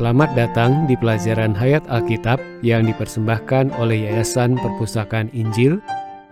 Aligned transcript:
Selamat 0.00 0.32
datang 0.32 0.88
di 0.88 0.96
pelajaran 0.96 1.52
Hayat 1.52 1.84
Alkitab 1.92 2.40
yang 2.64 2.88
dipersembahkan 2.88 3.76
oleh 3.76 4.08
Yayasan 4.08 4.56
Perpustakaan 4.56 5.28
Injil 5.36 5.76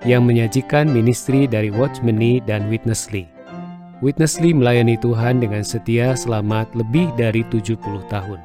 yang 0.08 0.24
menyajikan 0.24 0.88
ministri 0.88 1.44
dari 1.44 1.68
Watchmeni 1.68 2.40
dan 2.48 2.72
Witnessly. 2.72 3.28
Witnessly 4.00 4.56
melayani 4.56 4.96
Tuhan 4.96 5.44
dengan 5.44 5.60
setia 5.60 6.16
selama 6.16 6.64
lebih 6.72 7.12
dari 7.20 7.44
70 7.52 7.76
tahun. 8.08 8.40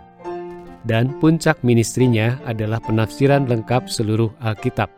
Dan 0.84 1.16
puncak 1.24 1.56
ministrinya 1.64 2.36
adalah 2.44 2.84
penafsiran 2.84 3.48
lengkap 3.48 3.88
seluruh 3.88 4.36
Alkitab 4.44 4.92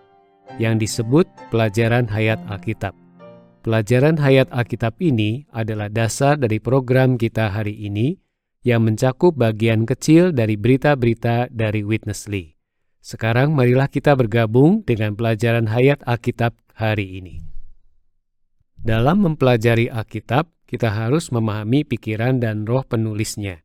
yang 0.58 0.82
disebut 0.82 1.30
pelajaran 1.54 2.10
Hayat 2.10 2.42
Alkitab. 2.50 2.98
Pelajaran 3.62 4.18
Hayat 4.18 4.50
Alkitab 4.50 4.98
ini 5.06 5.46
adalah 5.54 5.86
dasar 5.86 6.34
dari 6.34 6.58
program 6.58 7.14
kita 7.14 7.54
hari 7.54 7.78
ini 7.78 8.25
yang 8.66 8.82
mencakup 8.82 9.38
bagian 9.38 9.86
kecil 9.86 10.34
dari 10.34 10.58
berita-berita 10.58 11.54
dari 11.54 11.86
Witnessly. 11.86 12.58
Sekarang 12.98 13.54
marilah 13.54 13.86
kita 13.86 14.18
bergabung 14.18 14.82
dengan 14.82 15.14
pelajaran 15.14 15.70
hayat 15.70 16.02
Alkitab 16.10 16.58
hari 16.74 17.22
ini. 17.22 17.46
Dalam 18.82 19.22
mempelajari 19.22 19.94
Alkitab, 19.94 20.50
kita 20.66 20.90
harus 20.90 21.30
memahami 21.30 21.86
pikiran 21.86 22.42
dan 22.42 22.66
roh 22.66 22.82
penulisnya. 22.82 23.62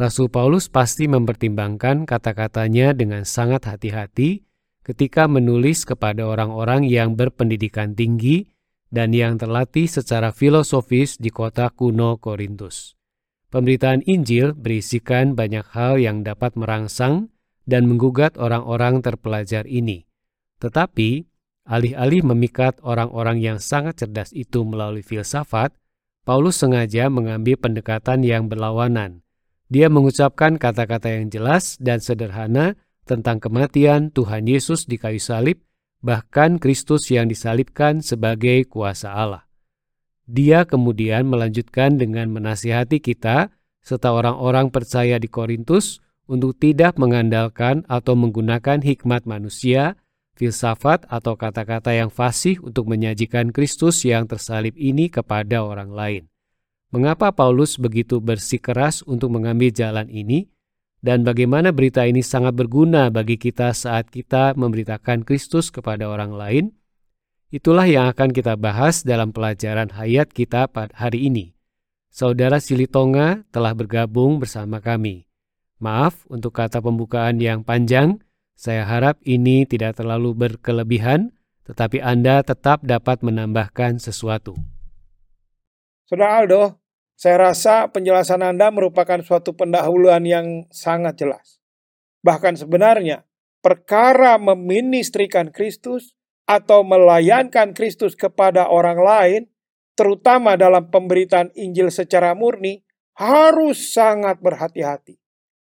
Rasul 0.00 0.32
Paulus 0.32 0.72
pasti 0.72 1.04
mempertimbangkan 1.04 2.08
kata-katanya 2.08 2.96
dengan 2.96 3.28
sangat 3.28 3.68
hati-hati 3.68 4.48
ketika 4.80 5.28
menulis 5.28 5.84
kepada 5.84 6.24
orang-orang 6.24 6.88
yang 6.88 7.12
berpendidikan 7.12 7.92
tinggi 7.92 8.48
dan 8.88 9.12
yang 9.12 9.36
terlatih 9.36 9.84
secara 9.84 10.32
filosofis 10.32 11.20
di 11.20 11.28
kota 11.28 11.68
kuno 11.68 12.16
Korintus. 12.16 12.96
Pemberitaan 13.52 14.00
Injil 14.08 14.56
berisikan 14.56 15.36
banyak 15.36 15.76
hal 15.76 16.00
yang 16.00 16.24
dapat 16.24 16.56
merangsang 16.56 17.28
dan 17.68 17.84
menggugat 17.84 18.40
orang-orang 18.40 19.04
terpelajar 19.04 19.68
ini. 19.68 20.08
Tetapi, 20.56 21.28
alih-alih 21.68 22.24
memikat 22.32 22.80
orang-orang 22.80 23.44
yang 23.44 23.60
sangat 23.60 24.00
cerdas 24.00 24.32
itu 24.32 24.64
melalui 24.64 25.04
filsafat, 25.04 25.76
Paulus 26.24 26.64
sengaja 26.64 27.12
mengambil 27.12 27.60
pendekatan 27.60 28.24
yang 28.24 28.48
berlawanan. 28.48 29.20
Dia 29.68 29.92
mengucapkan 29.92 30.56
kata-kata 30.56 31.12
yang 31.12 31.28
jelas 31.28 31.76
dan 31.76 32.00
sederhana 32.00 32.80
tentang 33.04 33.36
kematian 33.36 34.08
Tuhan 34.16 34.48
Yesus 34.48 34.88
di 34.88 34.96
kayu 34.96 35.20
salib, 35.20 35.60
bahkan 36.00 36.56
Kristus 36.56 37.12
yang 37.12 37.28
disalibkan 37.28 38.00
sebagai 38.00 38.64
kuasa 38.64 39.12
Allah. 39.12 39.44
Dia 40.30 40.62
kemudian 40.62 41.26
melanjutkan 41.26 41.98
dengan 41.98 42.30
menasihati 42.30 43.02
kita 43.02 43.50
serta 43.82 44.14
orang-orang 44.14 44.70
percaya 44.70 45.18
di 45.18 45.26
Korintus 45.26 45.98
untuk 46.30 46.54
tidak 46.56 46.96
mengandalkan 46.96 47.82
atau 47.90 48.14
menggunakan 48.14 48.78
hikmat 48.78 49.26
manusia, 49.26 49.98
filsafat 50.38 51.04
atau 51.10 51.34
kata-kata 51.34 51.92
yang 51.92 52.08
fasih 52.08 52.62
untuk 52.62 52.86
menyajikan 52.86 53.50
Kristus 53.50 54.06
yang 54.06 54.30
tersalib 54.30 54.78
ini 54.78 55.10
kepada 55.10 55.66
orang 55.66 55.90
lain. 55.90 56.22
Mengapa 56.92 57.32
Paulus 57.32 57.80
begitu 57.80 58.20
bersikeras 58.20 59.00
untuk 59.08 59.32
mengambil 59.32 59.72
jalan 59.72 60.06
ini? 60.12 60.52
Dan 61.02 61.26
bagaimana 61.26 61.74
berita 61.74 62.06
ini 62.06 62.22
sangat 62.22 62.54
berguna 62.54 63.10
bagi 63.10 63.34
kita 63.34 63.74
saat 63.74 64.06
kita 64.06 64.54
memberitakan 64.54 65.26
Kristus 65.26 65.74
kepada 65.74 66.06
orang 66.06 66.30
lain? 66.30 66.64
Itulah 67.52 67.84
yang 67.84 68.08
akan 68.08 68.32
kita 68.32 68.56
bahas 68.56 69.04
dalam 69.04 69.28
pelajaran 69.28 69.92
hayat 69.92 70.32
kita 70.32 70.72
pada 70.72 70.88
hari 70.96 71.28
ini. 71.28 71.52
Saudara 72.08 72.56
Silitonga 72.56 73.44
telah 73.52 73.76
bergabung 73.76 74.40
bersama 74.40 74.80
kami. 74.80 75.28
Maaf 75.76 76.24
untuk 76.32 76.56
kata 76.56 76.80
pembukaan 76.80 77.36
yang 77.44 77.60
panjang, 77.60 78.24
saya 78.56 78.88
harap 78.88 79.20
ini 79.28 79.68
tidak 79.68 80.00
terlalu 80.00 80.32
berkelebihan, 80.32 81.36
tetapi 81.68 82.00
Anda 82.00 82.40
tetap 82.40 82.88
dapat 82.88 83.20
menambahkan 83.20 84.00
sesuatu. 84.00 84.56
Saudara 86.08 86.40
Aldo, 86.40 86.80
saya 87.20 87.52
rasa 87.52 87.92
penjelasan 87.92 88.40
Anda 88.40 88.72
merupakan 88.72 89.20
suatu 89.20 89.52
pendahuluan 89.52 90.24
yang 90.24 90.72
sangat 90.72 91.20
jelas. 91.20 91.60
Bahkan 92.24 92.56
sebenarnya, 92.56 93.28
perkara 93.60 94.40
meministrikan 94.40 95.52
Kristus 95.52 96.16
atau 96.46 96.82
melayankan 96.82 97.72
Kristus 97.72 98.18
kepada 98.18 98.68
orang 98.68 98.98
lain, 98.98 99.42
terutama 99.94 100.58
dalam 100.58 100.88
pemberitaan 100.90 101.54
Injil 101.54 101.92
secara 101.92 102.34
murni, 102.34 102.82
harus 103.16 103.92
sangat 103.92 104.40
berhati-hati. 104.40 105.20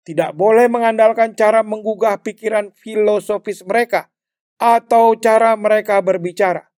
Tidak 0.08 0.32
boleh 0.36 0.72
mengandalkan 0.72 1.36
cara 1.36 1.64
menggugah 1.64 2.24
pikiran 2.24 2.72
filosofis 2.72 3.64
mereka 3.68 4.08
atau 4.56 5.14
cara 5.20 5.54
mereka 5.60 6.00
berbicara. 6.00 6.72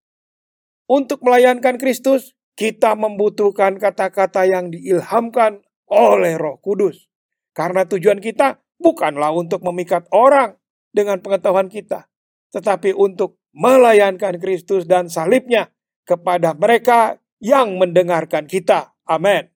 Untuk 0.90 1.22
melayankan 1.22 1.78
Kristus, 1.78 2.34
kita 2.60 2.98
membutuhkan 2.98 3.80
kata-kata 3.80 4.44
yang 4.50 4.74
diilhamkan 4.74 5.64
oleh 5.88 6.36
Roh 6.36 6.60
Kudus. 6.60 7.08
Karena 7.56 7.88
tujuan 7.88 8.20
kita 8.20 8.60
bukanlah 8.76 9.32
untuk 9.32 9.64
memikat 9.64 10.10
orang 10.12 10.60
dengan 10.92 11.24
pengetahuan 11.24 11.72
kita, 11.72 12.12
tetapi 12.52 12.92
untuk 12.92 13.39
melayankan 13.54 14.38
Kristus 14.38 14.86
dan 14.86 15.10
salibnya 15.10 15.74
kepada 16.06 16.58
mereka 16.58 17.22
yang 17.42 17.78
mendengarkan 17.80 18.46
kita. 18.46 18.94
Amin. 19.06 19.50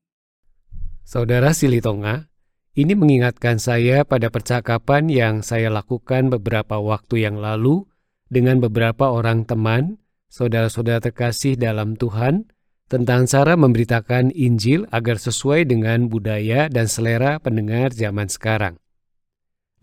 Saudara 1.04 1.52
Silitonga, 1.52 2.32
ini 2.74 2.98
mengingatkan 2.98 3.62
saya 3.62 4.02
pada 4.02 4.34
percakapan 4.34 5.06
yang 5.12 5.46
saya 5.46 5.70
lakukan 5.70 6.34
beberapa 6.34 6.80
waktu 6.82 7.28
yang 7.28 7.38
lalu 7.38 7.86
dengan 8.34 8.58
beberapa 8.58 9.14
orang 9.14 9.46
teman, 9.46 10.02
saudara-saudara 10.34 11.06
terkasih 11.06 11.54
dalam 11.54 11.94
Tuhan, 11.94 12.50
tentang 12.90 13.30
cara 13.30 13.54
memberitakan 13.54 14.34
Injil 14.34 14.90
agar 14.90 15.22
sesuai 15.22 15.70
dengan 15.70 16.10
budaya 16.10 16.66
dan 16.70 16.90
selera 16.90 17.38
pendengar 17.38 17.94
zaman 17.94 18.30
sekarang. 18.30 18.82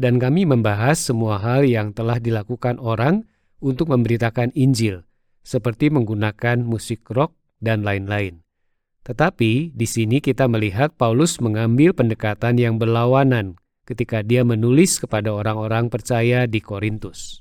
Dan 0.01 0.17
kami 0.19 0.49
membahas 0.49 0.99
semua 0.99 1.39
hal 1.39 1.63
yang 1.69 1.93
telah 1.93 2.19
dilakukan 2.19 2.81
orang 2.83 3.29
untuk 3.61 3.93
memberitakan 3.93 4.51
Injil, 4.57 5.05
seperti 5.45 5.93
menggunakan 5.93 6.65
musik 6.65 7.05
rock 7.13 7.37
dan 7.61 7.85
lain-lain. 7.85 8.41
Tetapi 9.05 9.73
di 9.73 9.87
sini 9.89 10.21
kita 10.21 10.45
melihat 10.49 10.93
Paulus 10.97 11.41
mengambil 11.41 11.97
pendekatan 11.97 12.61
yang 12.61 12.77
berlawanan 12.77 13.57
ketika 13.89 14.21
dia 14.21 14.45
menulis 14.45 15.01
kepada 15.01 15.33
orang-orang 15.33 15.89
percaya 15.89 16.45
di 16.45 16.61
Korintus. 16.61 17.41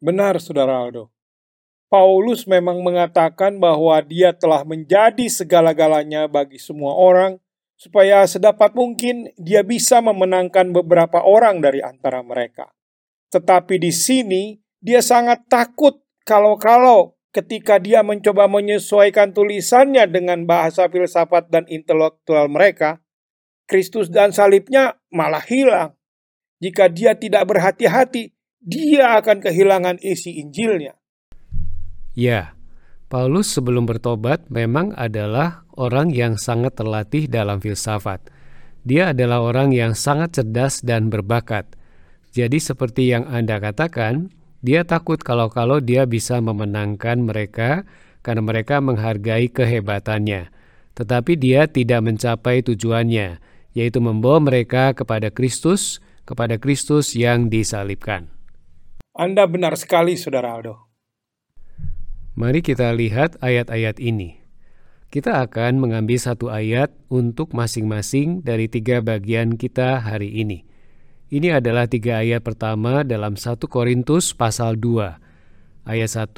Benar, 0.00 0.40
Saudara 0.40 0.80
Aldo. 0.80 1.12
Paulus 1.86 2.50
memang 2.50 2.82
mengatakan 2.82 3.62
bahwa 3.62 3.94
dia 4.02 4.34
telah 4.34 4.66
menjadi 4.66 5.30
segala-galanya 5.30 6.26
bagi 6.26 6.58
semua 6.58 6.98
orang, 6.98 7.38
supaya 7.78 8.26
sedapat 8.26 8.74
mungkin 8.74 9.30
dia 9.38 9.62
bisa 9.62 10.02
memenangkan 10.02 10.74
beberapa 10.74 11.22
orang 11.22 11.62
dari 11.62 11.78
antara 11.78 12.26
mereka. 12.26 12.72
Tetapi 13.30 13.78
di 13.78 13.92
sini 13.94 14.42
dia 14.80 15.00
sangat 15.00 15.46
takut 15.48 16.02
kalau-kalau 16.26 17.16
ketika 17.36 17.76
dia 17.76 18.00
mencoba 18.00 18.48
menyesuaikan 18.48 19.36
tulisannya 19.36 20.08
dengan 20.08 20.48
bahasa 20.48 20.88
filsafat 20.88 21.52
dan 21.52 21.68
intelektual 21.68 22.48
mereka, 22.48 23.04
Kristus 23.68 24.08
dan 24.08 24.32
salibnya 24.32 24.96
malah 25.12 25.44
hilang. 25.44 25.92
Jika 26.62 26.88
dia 26.88 27.12
tidak 27.12 27.44
berhati-hati, 27.44 28.32
dia 28.64 29.20
akan 29.20 29.44
kehilangan 29.44 30.00
isi 30.00 30.40
Injilnya. 30.40 30.96
Ya, 32.16 32.56
Paulus 33.12 33.52
sebelum 33.52 33.84
bertobat 33.84 34.48
memang 34.48 34.96
adalah 34.96 35.68
orang 35.76 36.10
yang 36.10 36.40
sangat 36.40 36.74
terlatih 36.74 37.28
dalam 37.28 37.60
filsafat. 37.60 38.32
Dia 38.82 39.12
adalah 39.12 39.44
orang 39.44 39.70
yang 39.76 39.92
sangat 39.92 40.40
cerdas 40.40 40.80
dan 40.80 41.12
berbakat. 41.12 41.68
Jadi 42.32 42.56
seperti 42.56 43.12
yang 43.12 43.28
Anda 43.28 43.60
katakan, 43.60 44.32
dia 44.66 44.82
takut 44.82 45.22
kalau-kalau 45.22 45.78
dia 45.78 46.10
bisa 46.10 46.42
memenangkan 46.42 47.22
mereka 47.22 47.86
karena 48.26 48.42
mereka 48.42 48.82
menghargai 48.82 49.46
kehebatannya. 49.46 50.50
Tetapi 50.98 51.38
dia 51.38 51.70
tidak 51.70 52.02
mencapai 52.02 52.66
tujuannya, 52.66 53.38
yaitu 53.78 54.02
membawa 54.02 54.42
mereka 54.42 54.90
kepada 54.90 55.30
Kristus, 55.30 56.02
kepada 56.26 56.58
Kristus 56.58 57.14
yang 57.14 57.46
disalibkan. 57.46 58.26
Anda 59.14 59.46
benar 59.46 59.78
sekali, 59.78 60.18
Saudara 60.18 60.58
Aldo. 60.58 60.82
Mari 62.34 62.66
kita 62.66 62.90
lihat 62.90 63.38
ayat-ayat 63.38 64.02
ini. 64.02 64.42
Kita 65.14 65.46
akan 65.46 65.78
mengambil 65.78 66.18
satu 66.18 66.50
ayat 66.50 66.90
untuk 67.06 67.54
masing-masing 67.54 68.42
dari 68.42 68.66
tiga 68.66 68.98
bagian 68.98 69.54
kita 69.54 70.02
hari 70.02 70.42
ini. 70.42 70.66
Ini 71.26 71.58
adalah 71.58 71.90
tiga 71.90 72.22
ayat 72.22 72.46
pertama 72.46 73.02
dalam 73.02 73.34
1 73.34 73.58
Korintus 73.66 74.30
pasal 74.30 74.78
2. 74.78 75.18
Ayat 75.82 76.10
1, 76.14 76.30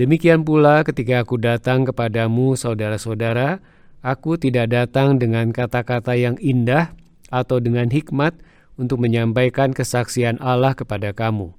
Demikian 0.00 0.48
pula 0.48 0.80
ketika 0.80 1.20
aku 1.20 1.36
datang 1.36 1.84
kepadamu 1.84 2.56
saudara-saudara, 2.56 3.60
aku 4.00 4.40
tidak 4.40 4.72
datang 4.72 5.20
dengan 5.20 5.52
kata-kata 5.52 6.16
yang 6.16 6.40
indah 6.40 6.96
atau 7.28 7.60
dengan 7.60 7.92
hikmat 7.92 8.32
untuk 8.80 8.96
menyampaikan 8.96 9.76
kesaksian 9.76 10.40
Allah 10.40 10.72
kepada 10.72 11.12
kamu. 11.12 11.52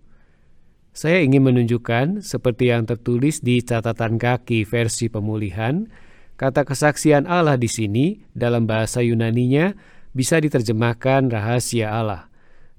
Saya 0.90 1.22
ingin 1.22 1.46
menunjukkan, 1.46 2.26
seperti 2.26 2.74
yang 2.74 2.90
tertulis 2.90 3.46
di 3.46 3.62
catatan 3.62 4.18
kaki 4.18 4.66
versi 4.66 5.06
pemulihan, 5.06 5.86
kata 6.34 6.66
kesaksian 6.66 7.30
Allah 7.30 7.62
di 7.62 7.70
sini 7.70 8.26
dalam 8.34 8.66
bahasa 8.66 9.06
Yunaninya 9.06 9.78
bisa 10.18 10.42
diterjemahkan 10.42 11.30
rahasia 11.30 11.94
Allah. 11.94 12.29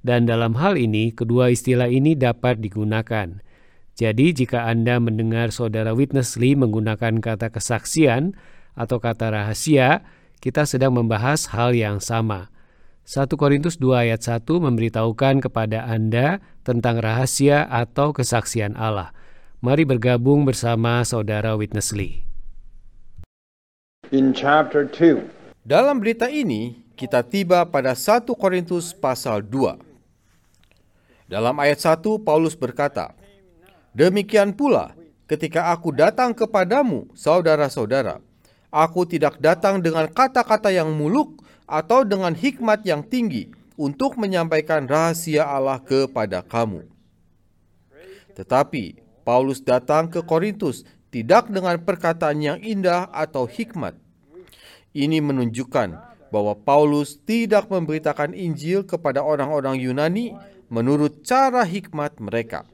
Dan 0.01 0.25
dalam 0.25 0.57
hal 0.57 0.81
ini, 0.81 1.13
kedua 1.13 1.53
istilah 1.53 1.93
ini 1.93 2.17
dapat 2.17 2.65
digunakan. 2.65 3.45
Jadi, 4.01 4.33
jika 4.33 4.65
Anda 4.65 4.97
mendengar 4.97 5.53
saudara 5.53 5.93
Witness 5.93 6.41
Lee 6.41 6.57
menggunakan 6.57 7.21
kata 7.21 7.53
kesaksian 7.53 8.33
atau 8.73 8.97
kata 8.97 9.29
rahasia, 9.29 10.09
kita 10.41 10.65
sedang 10.65 10.97
membahas 10.97 11.53
hal 11.53 11.77
yang 11.77 12.01
sama. 12.01 12.49
1 13.05 13.29
Korintus 13.37 13.77
2 13.77 14.09
ayat 14.09 14.25
1 14.25 14.49
memberitahukan 14.49 15.45
kepada 15.45 15.85
Anda 15.85 16.41
tentang 16.65 16.97
rahasia 17.05 17.69
atau 17.69 18.17
kesaksian 18.17 18.81
Allah. 18.81 19.13
Mari 19.61 19.85
bergabung 19.85 20.49
bersama 20.49 21.05
saudara 21.05 21.53
Witness 21.53 21.93
Lee. 21.93 22.25
In 24.17 24.33
chapter 24.33 24.89
2. 24.89 25.29
Dalam 25.61 26.01
berita 26.01 26.33
ini, 26.33 26.81
kita 26.97 27.21
tiba 27.21 27.69
pada 27.69 27.93
1 27.93 28.25
Korintus 28.33 28.97
pasal 28.97 29.45
2. 29.45 29.90
Dalam 31.31 31.55
ayat 31.63 31.79
1 31.79 32.27
Paulus 32.27 32.59
berkata, 32.59 33.15
Demikian 33.95 34.51
pula 34.51 34.99
ketika 35.31 35.71
aku 35.71 35.95
datang 35.95 36.35
kepadamu, 36.35 37.07
saudara-saudara, 37.15 38.19
aku 38.75 39.07
tidak 39.07 39.39
datang 39.39 39.79
dengan 39.79 40.11
kata-kata 40.11 40.75
yang 40.75 40.91
muluk 40.91 41.39
atau 41.71 42.03
dengan 42.03 42.35
hikmat 42.35 42.83
yang 42.83 43.07
tinggi 43.07 43.47
untuk 43.79 44.19
menyampaikan 44.19 44.91
rahasia 44.91 45.47
Allah 45.47 45.79
kepada 45.79 46.43
kamu. 46.43 46.91
Tetapi 48.35 48.99
Paulus 49.23 49.63
datang 49.63 50.11
ke 50.11 50.27
Korintus 50.27 50.83
tidak 51.15 51.47
dengan 51.47 51.79
perkataan 51.79 52.43
yang 52.43 52.59
indah 52.59 53.07
atau 53.15 53.47
hikmat. 53.47 53.95
Ini 54.91 55.23
menunjukkan 55.23 56.10
bahwa 56.31 56.55
Paulus 56.55 57.19
tidak 57.19 57.67
memberitakan 57.67 58.33
Injil 58.33 58.87
kepada 58.87 59.21
orang-orang 59.23 59.79
Yunani 59.79 60.35
menurut 60.71 61.27
cara 61.27 61.67
hikmat 61.67 62.23
mereka. 62.23 62.65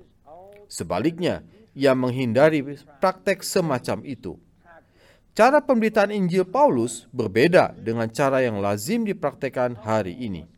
Sebaliknya, 0.69 1.43
ia 1.73 1.93
menghindari 1.93 2.65
praktek 3.01 3.45
semacam 3.45 4.05
itu. 4.05 4.37
Cara 5.37 5.61
pemberitaan 5.61 6.09
Injil 6.09 6.49
Paulus 6.49 7.05
berbeda 7.13 7.77
dengan 7.77 8.09
cara 8.09 8.41
yang 8.41 8.57
lazim 8.57 9.05
dipraktekkan 9.05 9.77
hari 9.85 10.17
ini. 10.17 10.49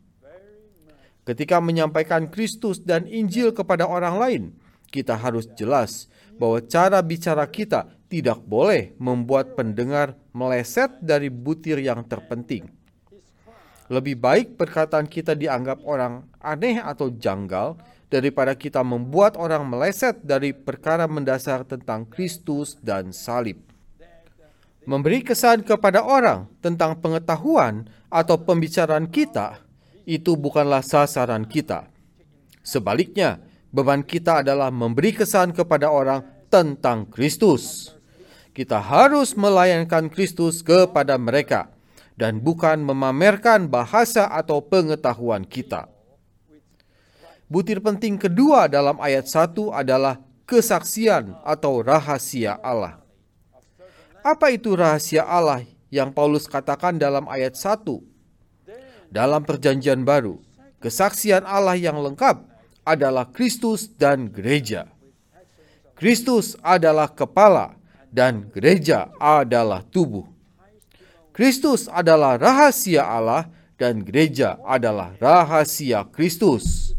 Ketika 1.27 1.59
menyampaikan 1.59 2.31
Kristus 2.31 2.79
dan 2.79 3.03
Injil 3.03 3.51
kepada 3.51 3.83
orang 3.83 4.15
lain, 4.15 4.43
kita 4.87 5.19
harus 5.19 5.51
jelas 5.59 6.07
bahwa 6.39 6.63
cara 6.63 7.03
bicara 7.03 7.43
kita 7.43 7.91
tidak 8.07 8.39
boleh 8.47 8.95
membuat 8.97 9.53
pendengar 9.53 10.15
meleset 10.31 10.95
dari 11.03 11.27
butir 11.27 11.77
yang 11.83 12.01
terpenting. 12.07 12.78
Lebih 13.89 14.21
baik 14.21 14.47
perkataan 14.53 15.09
kita 15.09 15.33
dianggap 15.33 15.81
orang 15.81 16.21
aneh 16.37 16.77
atau 16.77 17.09
janggal 17.09 17.73
daripada 18.05 18.53
kita 18.53 18.85
membuat 18.85 19.33
orang 19.33 19.65
meleset 19.65 20.21
dari 20.21 20.53
perkara 20.53 21.09
mendasar 21.09 21.65
tentang 21.65 22.05
Kristus 22.05 22.77
dan 22.85 23.09
salib. 23.09 23.57
Memberi 24.85 25.25
kesan 25.25 25.65
kepada 25.65 26.05
orang 26.05 26.45
tentang 26.61 27.01
pengetahuan 27.01 27.89
atau 28.13 28.37
pembicaraan 28.37 29.09
kita 29.09 29.57
itu 30.05 30.37
bukanlah 30.37 30.85
sasaran 30.85 31.49
kita. 31.49 31.89
Sebaliknya, 32.61 33.41
beban 33.73 34.05
kita 34.05 34.45
adalah 34.45 34.69
memberi 34.69 35.17
kesan 35.17 35.49
kepada 35.49 35.89
orang 35.89 36.21
tentang 36.53 37.09
Kristus. 37.09 37.93
Kita 38.53 38.81
harus 38.81 39.33
melayankan 39.33 40.13
Kristus 40.13 40.61
kepada 40.61 41.17
mereka 41.17 41.78
dan 42.19 42.43
bukan 42.43 42.83
memamerkan 42.83 43.71
bahasa 43.71 44.27
atau 44.27 44.59
pengetahuan 44.59 45.47
kita. 45.47 45.87
Butir 47.47 47.79
penting 47.79 48.19
kedua 48.19 48.67
dalam 48.67 48.99
ayat 48.99 49.23
1 49.31 49.55
adalah 49.71 50.19
kesaksian 50.43 51.31
atau 51.47 51.79
rahasia 51.79 52.59
Allah. 52.59 52.99
Apa 54.19 54.51
itu 54.51 54.75
rahasia 54.75 55.23
Allah 55.23 55.63
yang 55.87 56.11
Paulus 56.11 56.43
katakan 56.45 56.99
dalam 56.99 57.23
ayat 57.31 57.55
1? 57.55 57.87
Dalam 59.09 59.41
perjanjian 59.47 60.03
baru, 60.03 60.37
kesaksian 60.83 61.47
Allah 61.47 61.79
yang 61.79 61.97
lengkap 61.97 62.45
adalah 62.83 63.31
Kristus 63.31 63.89
dan 63.89 64.27
gereja. 64.29 64.91
Kristus 65.97 66.53
adalah 66.61 67.09
kepala 67.09 67.79
dan 68.13 68.45
gereja 68.53 69.09
adalah 69.17 69.81
tubuh. 69.81 70.38
Kristus 71.39 71.87
adalah 71.87 72.35
rahasia 72.35 73.07
Allah 73.07 73.47
dan 73.79 74.03
gereja 74.03 74.59
adalah 74.67 75.15
rahasia 75.23 76.03
Kristus. 76.11 76.91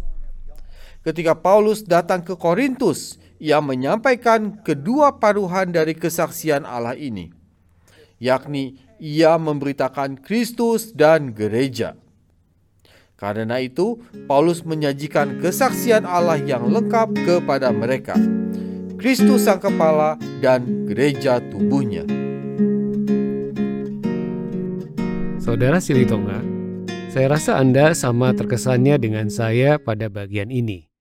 Ketika 1.04 1.36
Paulus 1.36 1.84
datang 1.84 2.24
ke 2.24 2.32
Korintus, 2.32 3.20
ia 3.36 3.60
menyampaikan 3.60 4.64
kedua 4.64 5.20
paruhan 5.20 5.68
dari 5.68 5.92
kesaksian 5.92 6.64
Allah 6.64 6.96
ini, 6.96 7.28
yakni 8.16 8.80
ia 8.96 9.36
memberitakan 9.36 10.16
Kristus 10.24 10.88
dan 10.96 11.36
gereja. 11.36 12.00
Karena 13.20 13.60
itu, 13.60 14.00
Paulus 14.24 14.64
menyajikan 14.64 15.36
kesaksian 15.44 16.08
Allah 16.08 16.40
yang 16.40 16.64
lengkap 16.64 17.12
kepada 17.28 17.68
mereka 17.76 18.16
Kristus 18.96 19.44
sang 19.44 19.60
kepala 19.60 20.16
dan 20.40 20.88
gereja 20.88 21.44
tubuhnya. 21.52 22.19
Saudara 25.40 25.80
Silitonga, 25.80 26.44
saya 27.08 27.32
rasa 27.32 27.56
Anda 27.56 27.96
sama 27.96 28.36
terkesannya 28.36 29.00
dengan 29.00 29.32
saya 29.32 29.80
pada 29.80 30.12
bagian 30.12 30.52
ini. 30.52 30.92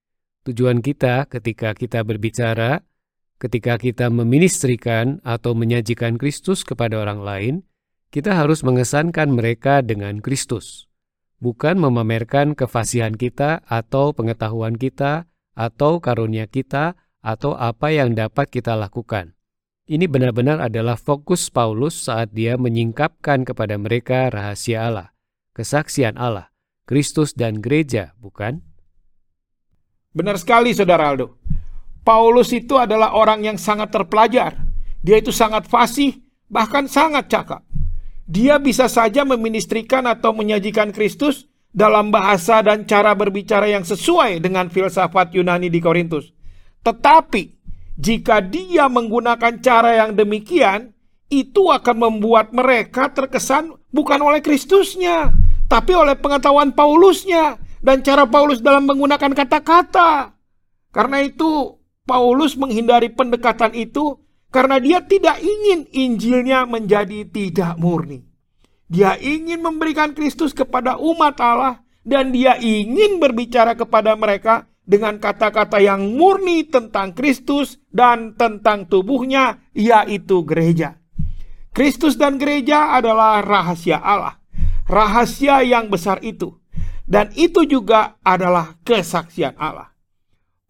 Tujuan 0.48 0.80
kita 0.80 1.28
ketika 1.28 1.76
kita 1.76 2.08
berbicara, 2.08 2.88
ketika 3.36 3.76
kita 3.76 4.08
meministrikan 4.08 5.20
atau 5.28 5.52
menyajikan 5.60 6.16
Kristus 6.16 6.64
kepada 6.64 7.04
orang 7.04 7.20
lain, 7.20 7.56
kita 8.16 8.32
harus 8.32 8.64
mengesankan 8.64 9.28
mereka 9.28 9.84
dengan 9.84 10.24
Kristus, 10.24 10.88
bukan 11.44 11.76
memamerkan 11.76 12.56
kefasihan 12.56 13.20
kita 13.20 13.60
atau 13.68 14.16
pengetahuan 14.16 14.80
kita 14.80 15.28
atau 15.52 16.00
karunia 16.00 16.48
kita 16.48 16.96
atau 17.20 17.60
apa 17.60 17.92
yang 17.92 18.16
dapat 18.16 18.48
kita 18.48 18.80
lakukan. 18.80 19.36
Ini 19.90 20.06
benar-benar 20.06 20.62
adalah 20.62 20.94
fokus 21.02 21.50
Paulus 21.50 22.06
saat 22.06 22.30
dia 22.30 22.62
menyingkapkan 22.62 23.42
kepada 23.42 23.74
mereka 23.74 24.30
rahasia 24.30 24.86
Allah, 24.86 25.18
kesaksian 25.58 26.14
Allah, 26.14 26.54
Kristus 26.86 27.34
dan 27.34 27.58
gereja, 27.58 28.14
bukan? 28.22 28.62
Benar 30.14 30.38
sekali 30.38 30.78
Saudara 30.78 31.10
Aldo. 31.10 31.42
Paulus 32.06 32.54
itu 32.54 32.78
adalah 32.78 33.18
orang 33.18 33.42
yang 33.42 33.58
sangat 33.58 33.90
terpelajar. 33.90 34.62
Dia 35.02 35.26
itu 35.26 35.34
sangat 35.34 35.66
fasih, 35.66 36.22
bahkan 36.46 36.86
sangat 36.86 37.26
cakap. 37.26 37.66
Dia 38.30 38.62
bisa 38.62 38.86
saja 38.86 39.26
meministrikan 39.26 40.06
atau 40.06 40.38
menyajikan 40.38 40.94
Kristus 40.94 41.50
dalam 41.74 42.14
bahasa 42.14 42.62
dan 42.62 42.86
cara 42.86 43.18
berbicara 43.18 43.66
yang 43.66 43.82
sesuai 43.82 44.38
dengan 44.38 44.70
filsafat 44.70 45.34
Yunani 45.34 45.74
di 45.74 45.82
Korintus. 45.82 46.30
Tetapi 46.86 47.58
jika 48.00 48.40
dia 48.40 48.88
menggunakan 48.88 49.60
cara 49.60 50.00
yang 50.00 50.16
demikian, 50.16 50.96
itu 51.28 51.68
akan 51.68 51.96
membuat 52.00 52.56
mereka 52.56 53.12
terkesan 53.12 53.76
bukan 53.92 54.24
oleh 54.24 54.40
Kristusnya, 54.40 55.36
tapi 55.68 55.94
oleh 55.94 56.16
pengetahuan 56.16 56.72
Paulusnya 56.72 57.60
dan 57.84 58.00
cara 58.00 58.24
Paulus 58.24 58.64
dalam 58.64 58.88
menggunakan 58.88 59.36
kata-kata. 59.36 60.32
Karena 60.96 61.20
itu 61.22 61.76
Paulus 62.08 62.56
menghindari 62.56 63.12
pendekatan 63.12 63.76
itu 63.76 64.18
karena 64.50 64.82
dia 64.82 65.04
tidak 65.06 65.38
ingin 65.44 65.86
Injilnya 65.92 66.66
menjadi 66.66 67.28
tidak 67.28 67.78
murni. 67.78 68.26
Dia 68.90 69.20
ingin 69.22 69.62
memberikan 69.62 70.18
Kristus 70.18 70.56
kepada 70.56 70.98
umat 70.98 71.38
Allah 71.38 71.86
dan 72.02 72.34
dia 72.34 72.58
ingin 72.58 73.22
berbicara 73.22 73.78
kepada 73.78 74.18
mereka 74.18 74.66
dengan 74.90 75.22
kata-kata 75.22 75.78
yang 75.78 76.18
murni 76.18 76.66
tentang 76.66 77.14
Kristus 77.14 77.78
dan 77.94 78.34
tentang 78.34 78.90
tubuhnya, 78.90 79.62
yaitu 79.78 80.42
gereja. 80.42 80.98
Kristus 81.70 82.18
dan 82.18 82.42
gereja 82.42 82.98
adalah 82.98 83.46
rahasia 83.46 84.02
Allah, 84.02 84.42
rahasia 84.90 85.62
yang 85.62 85.94
besar 85.94 86.18
itu, 86.26 86.58
dan 87.06 87.30
itu 87.38 87.70
juga 87.70 88.18
adalah 88.26 88.82
kesaksian 88.82 89.54
Allah. 89.62 89.94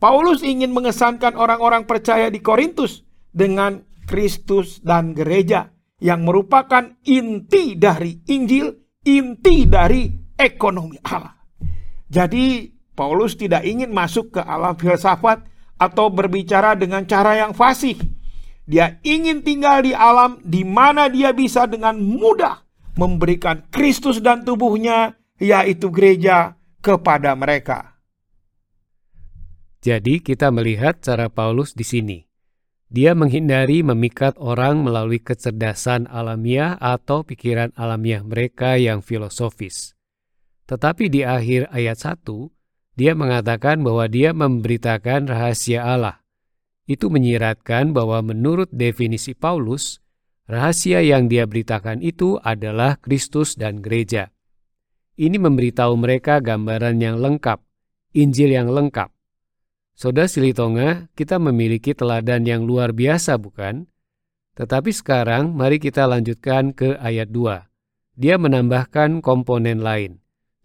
Paulus 0.04 0.44
ingin 0.44 0.76
mengesankan 0.76 1.40
orang-orang 1.40 1.88
percaya 1.88 2.28
di 2.28 2.44
Korintus 2.44 3.08
dengan 3.32 3.80
Kristus 4.04 4.84
dan 4.84 5.16
gereja 5.16 5.72
yang 6.04 6.28
merupakan 6.28 6.92
inti 7.08 7.80
dari 7.80 8.20
Injil, 8.28 9.00
inti 9.08 9.68
dari 9.68 10.12
ekonomi 10.36 11.00
Allah. 11.08 11.36
Jadi 12.08 12.79
Paulus 13.00 13.40
tidak 13.40 13.64
ingin 13.64 13.96
masuk 13.96 14.36
ke 14.36 14.44
alam 14.44 14.76
filsafat 14.76 15.48
atau 15.80 16.12
berbicara 16.12 16.76
dengan 16.76 17.08
cara 17.08 17.40
yang 17.40 17.56
fasih. 17.56 17.96
Dia 18.68 19.00
ingin 19.08 19.40
tinggal 19.40 19.88
di 19.88 19.96
alam 19.96 20.44
di 20.44 20.68
mana 20.68 21.08
dia 21.08 21.32
bisa 21.32 21.64
dengan 21.64 21.96
mudah 21.96 22.60
memberikan 23.00 23.64
Kristus 23.72 24.20
dan 24.20 24.44
tubuhnya, 24.44 25.16
yaitu 25.40 25.88
gereja, 25.88 26.60
kepada 26.84 27.32
mereka. 27.40 27.96
Jadi 29.80 30.20
kita 30.20 30.52
melihat 30.52 31.00
cara 31.00 31.32
Paulus 31.32 31.72
di 31.72 31.88
sini. 31.88 32.28
Dia 32.92 33.16
menghindari 33.16 33.80
memikat 33.80 34.36
orang 34.36 34.84
melalui 34.84 35.24
kecerdasan 35.24 36.12
alamiah 36.12 36.76
atau 36.84 37.24
pikiran 37.24 37.72
alamiah 37.80 38.28
mereka 38.28 38.76
yang 38.76 39.00
filosofis. 39.00 39.96
Tetapi 40.68 41.08
di 41.08 41.24
akhir 41.24 41.72
ayat 41.72 41.96
1, 41.96 42.59
dia 43.00 43.16
mengatakan 43.16 43.80
bahwa 43.80 44.12
dia 44.12 44.36
memberitakan 44.36 45.32
rahasia 45.32 45.88
Allah. 45.88 46.20
Itu 46.84 47.08
menyiratkan 47.08 47.96
bahwa 47.96 48.20
menurut 48.20 48.68
definisi 48.76 49.32
Paulus, 49.32 50.04
rahasia 50.52 51.00
yang 51.00 51.32
dia 51.32 51.48
beritakan 51.48 52.04
itu 52.04 52.36
adalah 52.44 53.00
Kristus 53.00 53.56
dan 53.56 53.80
gereja. 53.80 54.36
Ini 55.16 55.40
memberitahu 55.40 55.96
mereka 55.96 56.44
gambaran 56.44 57.00
yang 57.00 57.24
lengkap, 57.24 57.64
Injil 58.20 58.52
yang 58.52 58.68
lengkap. 58.68 59.08
Saudara 59.96 60.28
Silitonga, 60.28 61.08
kita 61.16 61.40
memiliki 61.40 61.96
teladan 61.96 62.44
yang 62.44 62.68
luar 62.68 62.92
biasa 62.92 63.40
bukan? 63.40 63.88
Tetapi 64.60 64.92
sekarang 64.92 65.56
mari 65.56 65.80
kita 65.80 66.04
lanjutkan 66.04 66.76
ke 66.76 67.00
ayat 67.00 67.32
2. 67.32 67.64
Dia 68.20 68.36
menambahkan 68.36 69.24
komponen 69.24 69.80
lain. 69.80 70.20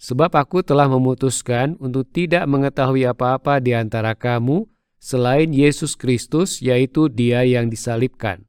Sebab 0.05 0.37
aku 0.37 0.61
telah 0.61 0.85
memutuskan 0.85 1.81
untuk 1.81 2.05
tidak 2.13 2.45
mengetahui 2.45 3.09
apa-apa 3.09 3.57
di 3.57 3.73
antara 3.73 4.13
kamu 4.13 4.69
selain 5.01 5.49
Yesus 5.49 5.97
Kristus 5.97 6.61
yaitu 6.61 7.09
dia 7.09 7.41
yang 7.49 7.73
disalibkan. 7.73 8.45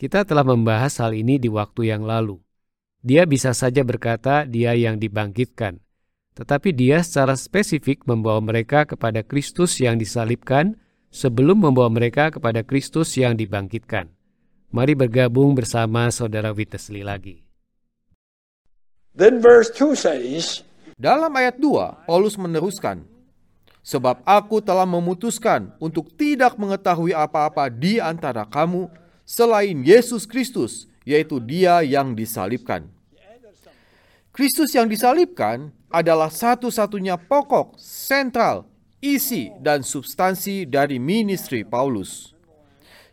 Kita 0.00 0.24
telah 0.24 0.48
membahas 0.48 0.96
hal 1.04 1.12
ini 1.12 1.36
di 1.36 1.52
waktu 1.52 1.92
yang 1.92 2.08
lalu. 2.08 2.40
Dia 3.04 3.28
bisa 3.28 3.52
saja 3.52 3.84
berkata 3.84 4.48
dia 4.48 4.72
yang 4.72 4.96
dibangkitkan 4.96 5.84
tetapi 6.38 6.70
dia 6.70 7.02
secara 7.02 7.34
spesifik 7.34 8.06
membawa 8.06 8.38
mereka 8.38 8.86
kepada 8.86 9.26
Kristus 9.26 9.82
yang 9.82 9.98
disalibkan 9.98 10.78
sebelum 11.10 11.66
membawa 11.66 11.90
mereka 11.90 12.30
kepada 12.30 12.62
Kristus 12.62 13.18
yang 13.18 13.34
dibangkitkan. 13.34 14.14
Mari 14.70 14.94
bergabung 14.94 15.58
bersama 15.58 16.06
saudara 16.14 16.54
Wittesley 16.54 17.02
lagi. 17.02 17.42
Then 19.18 19.42
verse 19.42 19.74
2 19.74 19.98
says, 19.98 20.62
Dalam 20.98 21.30
ayat 21.30 21.62
2, 21.62 22.10
Paulus 22.10 22.34
meneruskan, 22.34 23.06
Sebab 23.86 24.18
aku 24.26 24.58
telah 24.58 24.82
memutuskan 24.82 25.70
untuk 25.78 26.10
tidak 26.18 26.58
mengetahui 26.58 27.14
apa-apa 27.14 27.70
di 27.70 28.02
antara 28.02 28.42
kamu 28.42 28.90
selain 29.22 29.78
Yesus 29.86 30.26
Kristus, 30.26 30.90
yaitu 31.06 31.38
dia 31.38 31.86
yang 31.86 32.18
disalibkan. 32.18 32.90
Kristus 34.34 34.74
yang 34.74 34.90
disalibkan 34.90 35.70
adalah 35.86 36.34
satu-satunya 36.34 37.14
pokok, 37.14 37.78
sentral, 37.78 38.66
isi, 38.98 39.54
dan 39.62 39.86
substansi 39.86 40.66
dari 40.66 40.98
ministry 40.98 41.62
Paulus. 41.62 42.34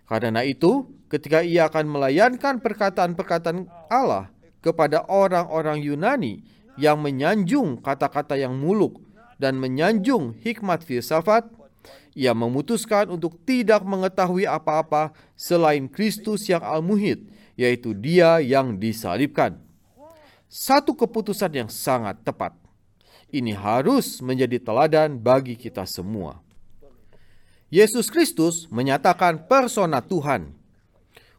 Karena 0.09 0.41
itu, 0.41 0.89
ketika 1.05 1.45
ia 1.45 1.69
akan 1.69 1.85
melayankan 1.85 2.57
perkataan-perkataan 2.65 3.69
Allah 3.93 4.33
kepada 4.65 5.05
orang-orang 5.05 5.85
Yunani 5.85 6.54
yang 6.75 6.99
menyanjung 6.99 7.79
kata-kata 7.79 8.35
yang 8.39 8.55
muluk 8.55 8.99
dan 9.39 9.59
menyanjung 9.59 10.35
hikmat 10.39 10.83
filsafat, 10.83 11.47
ia 12.15 12.31
memutuskan 12.31 13.11
untuk 13.11 13.35
tidak 13.43 13.83
mengetahui 13.83 14.47
apa-apa 14.47 15.11
selain 15.35 15.91
Kristus 15.91 16.47
yang 16.47 16.63
al-muhid, 16.63 17.27
yaitu 17.59 17.91
dia 17.91 18.39
yang 18.39 18.79
disalibkan. 18.79 19.59
Satu 20.47 20.95
keputusan 20.95 21.51
yang 21.51 21.69
sangat 21.71 22.23
tepat. 22.23 22.55
Ini 23.27 23.51
harus 23.51 24.23
menjadi 24.23 24.63
teladan 24.63 25.19
bagi 25.19 25.59
kita 25.59 25.83
semua. 25.83 26.39
Yesus 27.67 28.07
Kristus 28.07 28.71
menyatakan 28.71 29.51
persona 29.51 29.99
Tuhan. 29.99 30.55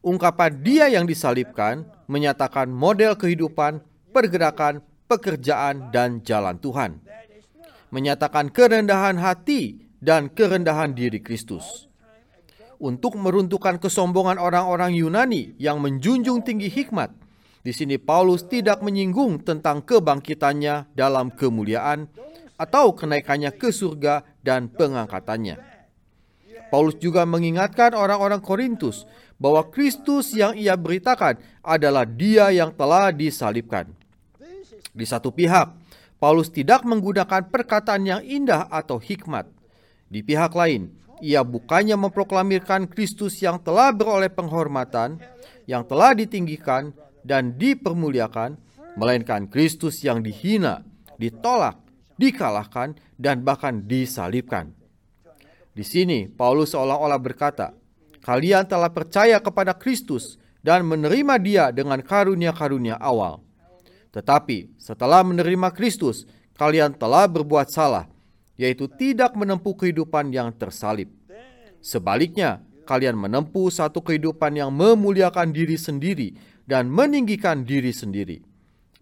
Ungkapan 0.04 0.52
Dia 0.60 0.92
yang 0.92 1.08
disalibkan 1.08 1.88
menyatakan 2.04 2.68
model 2.68 3.16
kehidupan, 3.16 3.80
pergerakan, 4.12 4.84
pekerjaan, 5.06 5.94
dan 5.94 6.20
jalan 6.22 6.58
Tuhan. 6.58 7.00
Menyatakan 7.94 8.50
kerendahan 8.50 9.16
hati 9.16 9.78
dan 10.02 10.28
kerendahan 10.28 10.92
diri 10.92 11.22
Kristus. 11.22 11.86
Untuk 12.76 13.16
meruntuhkan 13.16 13.80
kesombongan 13.80 14.36
orang-orang 14.36 14.92
Yunani 14.92 15.56
yang 15.56 15.80
menjunjung 15.80 16.44
tinggi 16.44 16.68
hikmat, 16.68 17.08
di 17.64 17.72
sini 17.72 17.96
Paulus 17.96 18.44
tidak 18.46 18.84
menyinggung 18.84 19.40
tentang 19.42 19.80
kebangkitannya 19.80 20.92
dalam 20.92 21.32
kemuliaan 21.32 22.06
atau 22.60 22.92
kenaikannya 22.92 23.50
ke 23.56 23.72
surga 23.72 24.22
dan 24.44 24.68
pengangkatannya. 24.68 25.56
Paulus 26.68 27.00
juga 27.00 27.24
mengingatkan 27.24 27.96
orang-orang 27.96 28.44
Korintus 28.44 29.08
bahwa 29.40 29.64
Kristus 29.72 30.36
yang 30.36 30.52
ia 30.52 30.76
beritakan 30.76 31.40
adalah 31.64 32.04
Dia 32.04 32.52
yang 32.52 32.70
telah 32.76 33.08
disalibkan. 33.08 33.95
Di 34.92 35.06
satu 35.08 35.34
pihak, 35.34 35.72
Paulus 36.16 36.48
tidak 36.48 36.86
menggunakan 36.86 37.48
perkataan 37.52 38.02
yang 38.08 38.22
indah 38.24 38.68
atau 38.72 38.96
hikmat. 38.96 39.48
Di 40.06 40.22
pihak 40.22 40.54
lain, 40.54 40.94
ia 41.20 41.40
bukannya 41.40 41.96
memproklamirkan 41.96 42.88
Kristus 42.88 43.40
yang 43.40 43.60
telah 43.60 43.92
beroleh 43.92 44.28
penghormatan, 44.28 45.20
yang 45.64 45.84
telah 45.84 46.12
ditinggikan, 46.12 46.92
dan 47.26 47.58
dipermuliakan, 47.58 48.54
melainkan 48.94 49.50
Kristus 49.50 50.00
yang 50.06 50.22
dihina, 50.22 50.86
ditolak, 51.18 51.76
dikalahkan, 52.16 52.96
dan 53.18 53.42
bahkan 53.42 53.84
disalibkan. 53.84 54.72
Di 55.76 55.84
sini 55.84 56.24
Paulus 56.30 56.72
seolah-olah 56.72 57.20
berkata, 57.20 57.76
"Kalian 58.24 58.64
telah 58.64 58.88
percaya 58.88 59.36
kepada 59.42 59.76
Kristus 59.76 60.40
dan 60.66 60.82
menerima 60.82 61.34
Dia 61.38 61.64
dengan 61.70 62.02
karunia-karunia 62.02 62.98
awal. 62.98 63.45
Tetapi 64.16 64.80
setelah 64.80 65.20
menerima 65.20 65.68
Kristus, 65.76 66.24
kalian 66.56 66.96
telah 66.96 67.28
berbuat 67.28 67.68
salah, 67.68 68.08
yaitu 68.56 68.88
tidak 68.88 69.36
menempuh 69.36 69.76
kehidupan 69.76 70.32
yang 70.32 70.48
tersalib. 70.56 71.12
Sebaliknya, 71.84 72.64
kalian 72.88 73.12
menempuh 73.12 73.68
satu 73.68 74.00
kehidupan 74.00 74.56
yang 74.56 74.72
memuliakan 74.72 75.52
diri 75.52 75.76
sendiri 75.76 76.32
dan 76.64 76.88
meninggikan 76.88 77.60
diri 77.60 77.92
sendiri. 77.92 78.40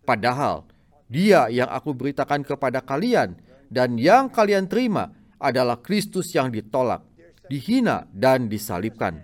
Padahal 0.02 0.66
dia 1.06 1.46
yang 1.46 1.70
aku 1.70 1.94
beritakan 1.94 2.42
kepada 2.42 2.82
kalian 2.82 3.38
dan 3.70 3.94
yang 3.94 4.26
kalian 4.26 4.66
terima 4.66 5.14
adalah 5.38 5.78
Kristus 5.78 6.34
yang 6.34 6.50
ditolak, 6.50 7.06
dihina 7.46 8.10
dan 8.10 8.50
disalibkan. 8.50 9.22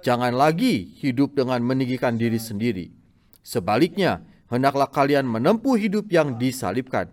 Jangan 0.00 0.32
lagi 0.32 0.96
hidup 1.04 1.36
dengan 1.36 1.60
meninggikan 1.60 2.16
diri 2.16 2.40
sendiri. 2.40 2.88
Sebaliknya, 3.42 4.22
hendaklah 4.50 4.90
kalian 4.90 5.26
menempuh 5.26 5.74
hidup 5.78 6.10
yang 6.10 6.38
disalibkan, 6.38 7.10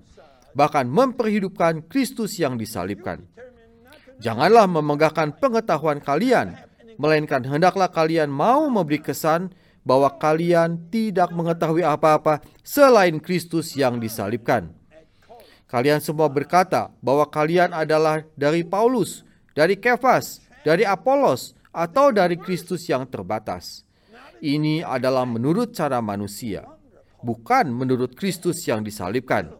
bahkan 0.53 0.85
memperhidupkan 0.89 1.85
Kristus 1.85 2.37
yang 2.37 2.57
disalibkan. 2.57 3.25
Janganlah 4.21 4.69
memegahkan 4.69 5.35
pengetahuan 5.41 5.99
kalian, 5.99 6.55
melainkan 7.01 7.41
hendaklah 7.43 7.89
kalian 7.89 8.29
mau 8.29 8.69
memberi 8.69 9.01
kesan 9.01 9.51
bahwa 9.83 10.07
kalian 10.15 10.79
tidak 10.87 11.33
mengetahui 11.35 11.83
apa-apa 11.83 12.39
selain 12.63 13.19
Kristus 13.19 13.75
yang 13.75 13.99
disalibkan. 13.99 14.71
Kalian 15.67 15.99
semua 15.99 16.29
berkata 16.29 16.93
bahwa 17.01 17.25
kalian 17.27 17.73
adalah 17.73 18.21
dari 18.37 18.61
Paulus, 18.61 19.25
dari 19.57 19.73
Kefas, 19.73 20.39
dari 20.61 20.85
Apolos, 20.85 21.57
atau 21.73 22.13
dari 22.13 22.37
Kristus 22.37 22.85
yang 22.85 23.09
terbatas. 23.09 23.81
Ini 24.37 24.85
adalah 24.85 25.25
menurut 25.25 25.73
cara 25.73 25.97
manusia, 25.97 26.67
bukan 27.23 27.71
menurut 27.71 28.13
Kristus 28.13 28.61
yang 28.67 28.83
disalibkan. 28.83 29.55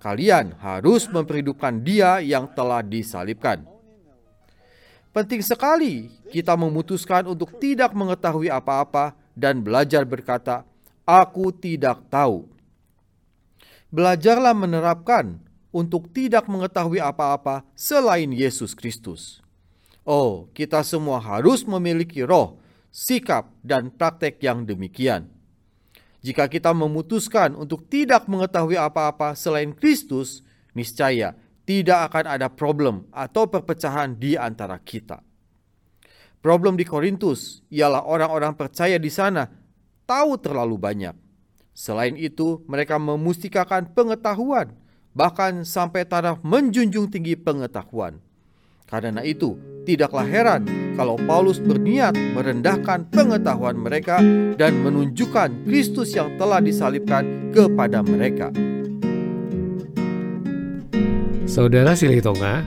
Kalian 0.00 0.56
harus 0.62 1.04
memperhidupkan 1.12 1.84
Dia 1.84 2.24
yang 2.24 2.48
telah 2.56 2.80
disalibkan. 2.80 3.68
Penting 5.10 5.42
sekali 5.42 6.08
kita 6.30 6.54
memutuskan 6.54 7.26
untuk 7.26 7.58
tidak 7.58 7.92
mengetahui 7.92 8.48
apa-apa 8.48 9.18
dan 9.34 9.60
belajar 9.60 10.06
berkata, 10.06 10.62
"Aku 11.02 11.50
tidak 11.50 12.06
tahu." 12.08 12.46
Belajarlah 13.90 14.54
menerapkan 14.54 15.42
untuk 15.74 16.06
tidak 16.14 16.46
mengetahui 16.46 17.02
apa-apa 17.02 17.66
selain 17.74 18.30
Yesus 18.30 18.70
Kristus. 18.72 19.42
Oh, 20.06 20.46
kita 20.54 20.80
semua 20.86 21.18
harus 21.18 21.66
memiliki 21.66 22.22
roh, 22.22 22.62
sikap, 22.94 23.50
dan 23.66 23.90
praktek 23.90 24.38
yang 24.42 24.62
demikian. 24.62 25.39
Jika 26.20 26.52
kita 26.52 26.76
memutuskan 26.76 27.56
untuk 27.56 27.88
tidak 27.88 28.28
mengetahui 28.28 28.76
apa-apa 28.76 29.32
selain 29.32 29.72
Kristus, 29.72 30.44
niscaya 30.76 31.32
tidak 31.64 32.12
akan 32.12 32.24
ada 32.28 32.48
problem 32.52 33.08
atau 33.08 33.48
perpecahan 33.48 34.18
di 34.20 34.36
antara 34.36 34.76
kita. 34.76 35.24
Problem 36.40 36.76
di 36.76 36.88
Korintus 36.88 37.60
ialah 37.68 38.04
orang-orang 38.04 38.56
percaya 38.56 38.96
di 38.96 39.12
sana 39.12 39.48
tahu 40.08 40.40
terlalu 40.40 40.76
banyak. 40.80 41.16
Selain 41.76 42.16
itu, 42.16 42.64
mereka 42.68 43.00
memustikakan 43.00 43.92
pengetahuan, 43.92 44.76
bahkan 45.16 45.64
sampai 45.64 46.04
taraf 46.04 46.40
menjunjung 46.44 47.08
tinggi 47.08 47.36
pengetahuan. 47.36 48.20
Karena 48.90 49.22
itu, 49.22 49.54
tidaklah 49.86 50.26
heran 50.26 50.66
kalau 50.98 51.14
Paulus 51.22 51.62
berniat 51.62 52.10
merendahkan 52.34 53.06
pengetahuan 53.14 53.78
mereka 53.78 54.18
dan 54.58 54.82
menunjukkan 54.82 55.62
Kristus 55.62 56.18
yang 56.18 56.34
telah 56.34 56.58
disalibkan 56.58 57.54
kepada 57.54 58.02
mereka. 58.02 58.50
Saudara 61.46 61.94
Silitonga, 61.94 62.66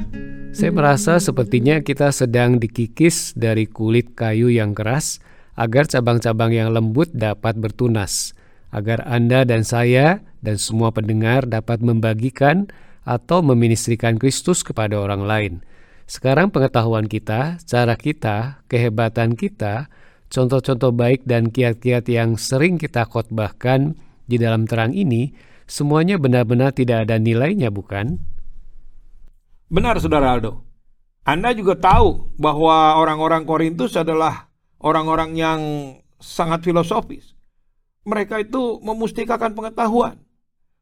saya 0.55 0.71
merasa 0.71 1.19
sepertinya 1.19 1.83
kita 1.83 2.15
sedang 2.15 2.55
dikikis 2.55 3.35
dari 3.35 3.67
kulit 3.67 4.15
kayu 4.15 4.47
yang 4.47 4.71
keras 4.71 5.19
agar 5.59 5.91
cabang-cabang 5.91 6.55
yang 6.55 6.71
lembut 6.71 7.11
dapat 7.11 7.59
bertunas, 7.59 8.31
agar 8.71 9.03
Anda 9.11 9.43
dan 9.43 9.67
saya 9.67 10.23
dan 10.39 10.55
semua 10.55 10.95
pendengar 10.95 11.43
dapat 11.51 11.83
membagikan 11.83 12.71
atau 13.03 13.43
meministrikan 13.43 14.15
Kristus 14.15 14.63
kepada 14.63 14.95
orang 15.03 15.27
lain– 15.27 15.53
sekarang 16.05 16.51
pengetahuan 16.51 17.07
kita, 17.07 17.57
cara 17.63 17.95
kita, 17.95 18.63
kehebatan 18.67 19.39
kita, 19.39 19.87
contoh-contoh 20.27 20.91
baik 20.91 21.23
dan 21.23 21.47
kiat-kiat 21.47 22.03
yang 22.11 22.35
sering 22.35 22.75
kita 22.75 23.07
khotbahkan 23.07 23.95
di 24.27 24.35
dalam 24.35 24.67
terang 24.67 24.91
ini, 24.91 25.31
semuanya 25.63 26.19
benar-benar 26.19 26.75
tidak 26.75 27.07
ada 27.07 27.15
nilainya, 27.15 27.71
bukan? 27.71 28.19
Benar, 29.71 29.97
Saudara 30.03 30.35
Aldo. 30.35 30.61
Anda 31.23 31.55
juga 31.55 31.79
tahu 31.79 32.35
bahwa 32.35 32.99
orang-orang 32.99 33.47
Korintus 33.47 33.95
adalah 33.95 34.51
orang-orang 34.83 35.39
yang 35.39 35.59
sangat 36.19 36.67
filosofis. 36.67 37.31
Mereka 38.03 38.43
itu 38.43 38.83
memustikakan 38.83 39.55
pengetahuan. 39.55 40.19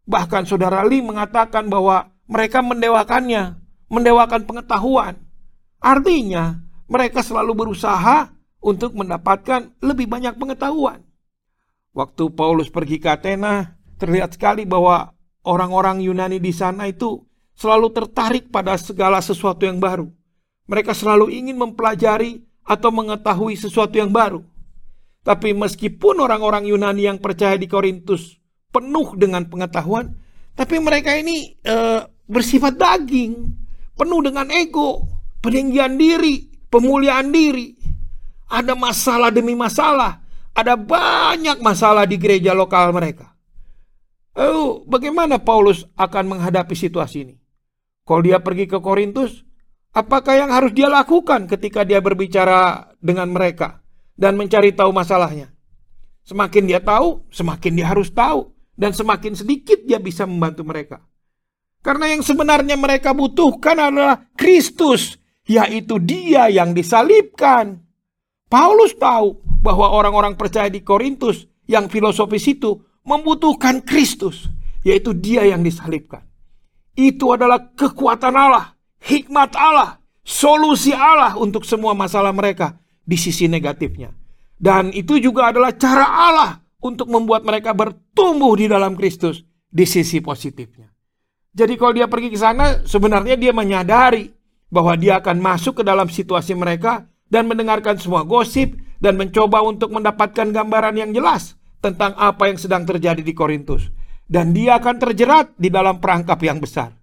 Bahkan 0.10 0.50
Saudara 0.50 0.82
Lee 0.82 1.06
mengatakan 1.06 1.70
bahwa 1.70 2.10
mereka 2.26 2.66
mendewakannya 2.66 3.61
mendewakan 3.92 4.48
pengetahuan. 4.48 5.20
Artinya, 5.84 6.64
mereka 6.88 7.20
selalu 7.20 7.68
berusaha 7.68 8.32
untuk 8.64 8.96
mendapatkan 8.96 9.76
lebih 9.84 10.08
banyak 10.08 10.40
pengetahuan. 10.40 11.04
Waktu 11.92 12.32
Paulus 12.32 12.72
pergi 12.72 13.04
ke 13.04 13.12
Athena, 13.12 13.76
terlihat 14.00 14.40
sekali 14.40 14.64
bahwa 14.64 15.12
orang-orang 15.44 16.00
Yunani 16.00 16.40
di 16.40 16.56
sana 16.56 16.88
itu 16.88 17.20
selalu 17.52 17.92
tertarik 17.92 18.48
pada 18.48 18.80
segala 18.80 19.20
sesuatu 19.20 19.68
yang 19.68 19.84
baru. 19.84 20.08
Mereka 20.72 20.96
selalu 20.96 21.36
ingin 21.36 21.60
mempelajari 21.60 22.48
atau 22.64 22.96
mengetahui 22.96 23.60
sesuatu 23.60 24.00
yang 24.00 24.14
baru. 24.14 24.40
Tapi 25.22 25.52
meskipun 25.52 26.24
orang-orang 26.24 26.66
Yunani 26.72 27.12
yang 27.12 27.20
percaya 27.20 27.60
di 27.60 27.68
Korintus 27.68 28.40
penuh 28.72 29.20
dengan 29.20 29.44
pengetahuan, 29.46 30.16
tapi 30.56 30.80
mereka 30.80 31.12
ini 31.14 31.60
e, 31.60 31.76
bersifat 32.26 32.80
daging 32.80 33.61
penuh 34.02 34.26
dengan 34.26 34.50
ego, 34.50 35.06
peninggian 35.46 35.94
diri, 35.94 36.50
pemuliaan 36.74 37.30
diri. 37.30 37.78
Ada 38.50 38.74
masalah 38.74 39.30
demi 39.30 39.54
masalah, 39.54 40.26
ada 40.58 40.74
banyak 40.74 41.62
masalah 41.62 42.10
di 42.10 42.18
gereja 42.18 42.58
lokal 42.58 42.90
mereka. 42.90 43.38
Oh, 44.34 44.82
bagaimana 44.90 45.38
Paulus 45.38 45.86
akan 45.94 46.34
menghadapi 46.34 46.74
situasi 46.74 47.30
ini? 47.30 47.36
Kalau 48.02 48.26
dia 48.26 48.42
pergi 48.42 48.66
ke 48.66 48.82
Korintus, 48.82 49.46
apakah 49.94 50.34
yang 50.34 50.50
harus 50.50 50.74
dia 50.74 50.90
lakukan 50.90 51.46
ketika 51.46 51.86
dia 51.86 52.02
berbicara 52.02 52.90
dengan 52.98 53.30
mereka 53.30 53.86
dan 54.18 54.34
mencari 54.34 54.74
tahu 54.74 54.90
masalahnya? 54.90 55.54
Semakin 56.26 56.64
dia 56.66 56.82
tahu, 56.82 57.22
semakin 57.30 57.72
dia 57.78 57.88
harus 57.92 58.10
tahu, 58.10 58.50
dan 58.74 58.98
semakin 58.98 59.38
sedikit 59.38 59.78
dia 59.86 60.02
bisa 60.02 60.26
membantu 60.26 60.66
mereka. 60.66 60.98
Karena 61.82 62.14
yang 62.14 62.22
sebenarnya 62.22 62.78
mereka 62.78 63.12
butuhkan 63.18 63.90
adalah 63.90 64.30
Kristus, 64.38 65.18
yaitu 65.50 65.98
Dia 65.98 66.46
yang 66.54 66.78
disalibkan. 66.78 67.82
Paulus 68.46 68.94
tahu 68.94 69.42
bahwa 69.66 69.90
orang-orang 69.90 70.38
percaya 70.38 70.70
di 70.70 70.86
Korintus 70.86 71.50
yang 71.66 71.90
filosofis 71.90 72.46
itu 72.54 72.78
membutuhkan 73.02 73.82
Kristus, 73.82 74.46
yaitu 74.86 75.18
Dia 75.18 75.42
yang 75.50 75.66
disalibkan. 75.66 76.22
Itu 76.94 77.34
adalah 77.34 77.74
kekuatan 77.74 78.36
Allah, 78.38 78.78
hikmat 79.02 79.58
Allah, 79.58 79.98
solusi 80.22 80.94
Allah 80.94 81.34
untuk 81.34 81.66
semua 81.66 81.98
masalah 81.98 82.30
mereka 82.30 82.78
di 83.02 83.18
sisi 83.18 83.50
negatifnya. 83.50 84.14
Dan 84.62 84.94
itu 84.94 85.18
juga 85.18 85.50
adalah 85.50 85.74
cara 85.74 86.06
Allah 86.06 86.52
untuk 86.78 87.10
membuat 87.10 87.42
mereka 87.42 87.74
bertumbuh 87.74 88.54
di 88.54 88.70
dalam 88.70 88.94
Kristus 88.94 89.42
di 89.66 89.90
sisi 89.90 90.22
positifnya. 90.22 90.91
Jadi 91.52 91.76
kalau 91.76 91.92
dia 91.92 92.08
pergi 92.08 92.32
ke 92.32 92.40
sana, 92.40 92.80
sebenarnya 92.88 93.36
dia 93.36 93.52
menyadari 93.52 94.32
bahwa 94.72 94.96
dia 94.96 95.20
akan 95.20 95.38
masuk 95.44 95.80
ke 95.80 95.84
dalam 95.84 96.08
situasi 96.08 96.56
mereka 96.56 97.04
dan 97.28 97.44
mendengarkan 97.52 98.00
semua 98.00 98.24
gosip 98.24 98.80
dan 99.04 99.20
mencoba 99.20 99.60
untuk 99.60 99.92
mendapatkan 99.92 100.48
gambaran 100.48 100.96
yang 100.96 101.12
jelas 101.12 101.60
tentang 101.84 102.16
apa 102.16 102.48
yang 102.48 102.56
sedang 102.56 102.88
terjadi 102.88 103.20
di 103.20 103.36
Korintus. 103.36 103.92
Dan 104.32 104.56
dia 104.56 104.80
akan 104.80 104.96
terjerat 104.96 105.60
di 105.60 105.68
dalam 105.68 106.00
perangkap 106.00 106.40
yang 106.40 106.64
besar. 106.64 106.96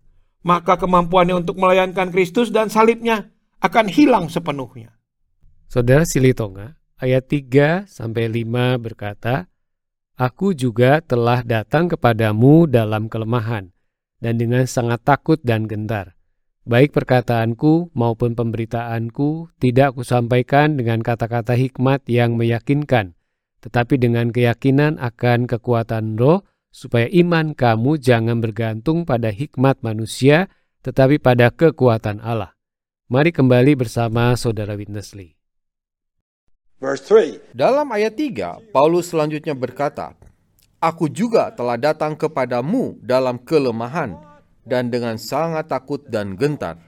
Maka 0.49 0.81
kemampuannya 0.81 1.45
untuk 1.45 1.61
melayankan 1.61 2.09
Kristus 2.09 2.49
dan 2.49 2.73
salibnya 2.73 3.29
akan 3.61 3.85
hilang 3.93 4.33
sepenuhnya. 4.33 4.97
Saudara 5.69 6.09
Silitonga, 6.09 6.81
ayat 6.97 7.29
3 7.29 7.85
sampai 7.85 8.33
5 8.33 8.81
berkata, 8.81 9.53
Aku 10.17 10.57
juga 10.57 11.05
telah 11.05 11.45
datang 11.45 11.93
kepadamu 11.93 12.65
dalam 12.65 13.13
kelemahan 13.13 13.77
dan 14.19 14.39
dengan 14.39 14.67
sangat 14.67 15.03
takut 15.07 15.39
dan 15.43 15.67
gentar. 15.67 16.19
Baik 16.69 16.93
perkataanku 16.93 17.97
maupun 17.97 18.37
pemberitaanku 18.37 19.57
tidak 19.57 19.97
kusampaikan 19.97 20.77
dengan 20.77 21.01
kata-kata 21.01 21.57
hikmat 21.57 22.05
yang 22.13 22.37
meyakinkan, 22.37 23.17
tetapi 23.65 23.97
dengan 23.97 24.29
keyakinan 24.29 25.01
akan 25.01 25.49
kekuatan 25.49 26.21
roh, 26.21 26.45
supaya 26.69 27.09
iman 27.09 27.57
kamu 27.57 27.97
jangan 27.97 28.45
bergantung 28.45 29.09
pada 29.09 29.33
hikmat 29.33 29.81
manusia, 29.81 30.53
tetapi 30.85 31.17
pada 31.17 31.49
kekuatan 31.49 32.21
Allah. 32.21 32.53
Mari 33.09 33.33
kembali 33.33 33.73
bersama 33.73 34.37
Saudara 34.37 34.77
Witness 34.77 35.17
Lee. 35.17 35.33
Verse 36.77 37.03
3. 37.09 37.57
Dalam 37.57 37.89
ayat 37.91 38.15
3, 38.15 38.71
Paulus 38.71 39.11
selanjutnya 39.11 39.57
berkata, 39.57 40.15
Aku 40.79 41.11
juga 41.11 41.51
telah 41.51 41.75
datang 41.75 42.15
kepadamu 42.15 42.95
dalam 43.03 43.35
kelemahan 43.35 44.15
dan 44.63 44.95
dengan 44.95 45.19
sangat 45.19 45.67
takut 45.67 45.99
dan 46.07 46.39
gentar. 46.39 46.79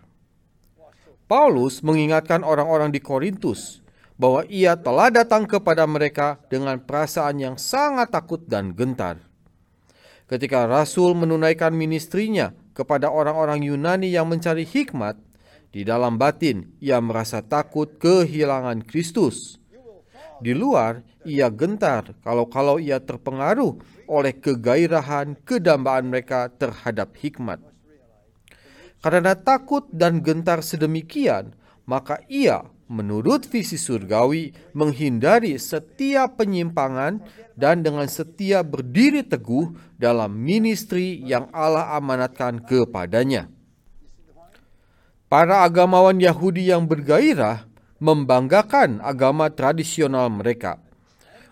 Paulus 1.26 1.82
mengingatkan 1.82 2.46
orang-orang 2.46 2.94
di 2.94 3.02
Korintus 3.02 3.82
bahwa 4.14 4.46
ia 4.46 4.78
telah 4.78 5.10
datang 5.10 5.42
kepada 5.42 5.90
mereka 5.90 6.38
dengan 6.46 6.78
perasaan 6.78 7.42
yang 7.42 7.56
sangat 7.58 8.14
takut 8.14 8.38
dan 8.46 8.78
gentar. 8.78 9.18
Ketika 10.30 10.70
Rasul 10.70 11.18
menunaikan 11.18 11.74
ministrinya 11.74 12.54
kepada 12.70 13.10
orang-orang 13.10 13.66
Yunani 13.66 14.14
yang 14.14 14.30
mencari 14.30 14.62
hikmat, 14.62 15.18
di 15.74 15.82
dalam 15.82 16.14
batin 16.14 16.70
ia 16.78 17.02
merasa 17.02 17.42
takut 17.42 17.98
kehilangan 17.98 18.86
Kristus. 18.86 19.58
Di 20.40 20.56
luar, 20.56 21.04
ia 21.28 21.52
gentar 21.52 22.16
kalau-kalau 22.24 22.80
ia 22.80 22.96
terpengaruh 22.96 23.76
oleh 24.08 24.32
kegairahan 24.32 25.36
kedambaan 25.44 26.08
mereka 26.08 26.48
terhadap 26.48 27.12
hikmat. 27.20 27.60
Karena 29.00 29.36
takut 29.36 29.88
dan 29.92 30.20
gentar 30.20 30.64
sedemikian, 30.64 31.56
maka 31.84 32.20
ia 32.28 32.64
menurut 32.90 33.46
visi 33.46 33.78
surgawi 33.78 34.50
menghindari 34.74 35.54
setiap 35.56 36.42
penyimpangan 36.42 37.22
dan 37.54 37.86
dengan 37.86 38.10
setia 38.10 38.66
berdiri 38.66 39.22
teguh 39.22 39.78
dalam 39.94 40.34
ministry 40.34 41.22
yang 41.22 41.46
Allah 41.54 41.94
amanatkan 41.94 42.58
kepadanya. 42.58 43.46
Para 45.30 45.62
agamawan 45.62 46.18
Yahudi 46.18 46.74
yang 46.74 46.90
bergairah 46.90 47.69
membanggakan 48.00 49.04
agama 49.04 49.52
tradisional 49.52 50.32
mereka. 50.32 50.80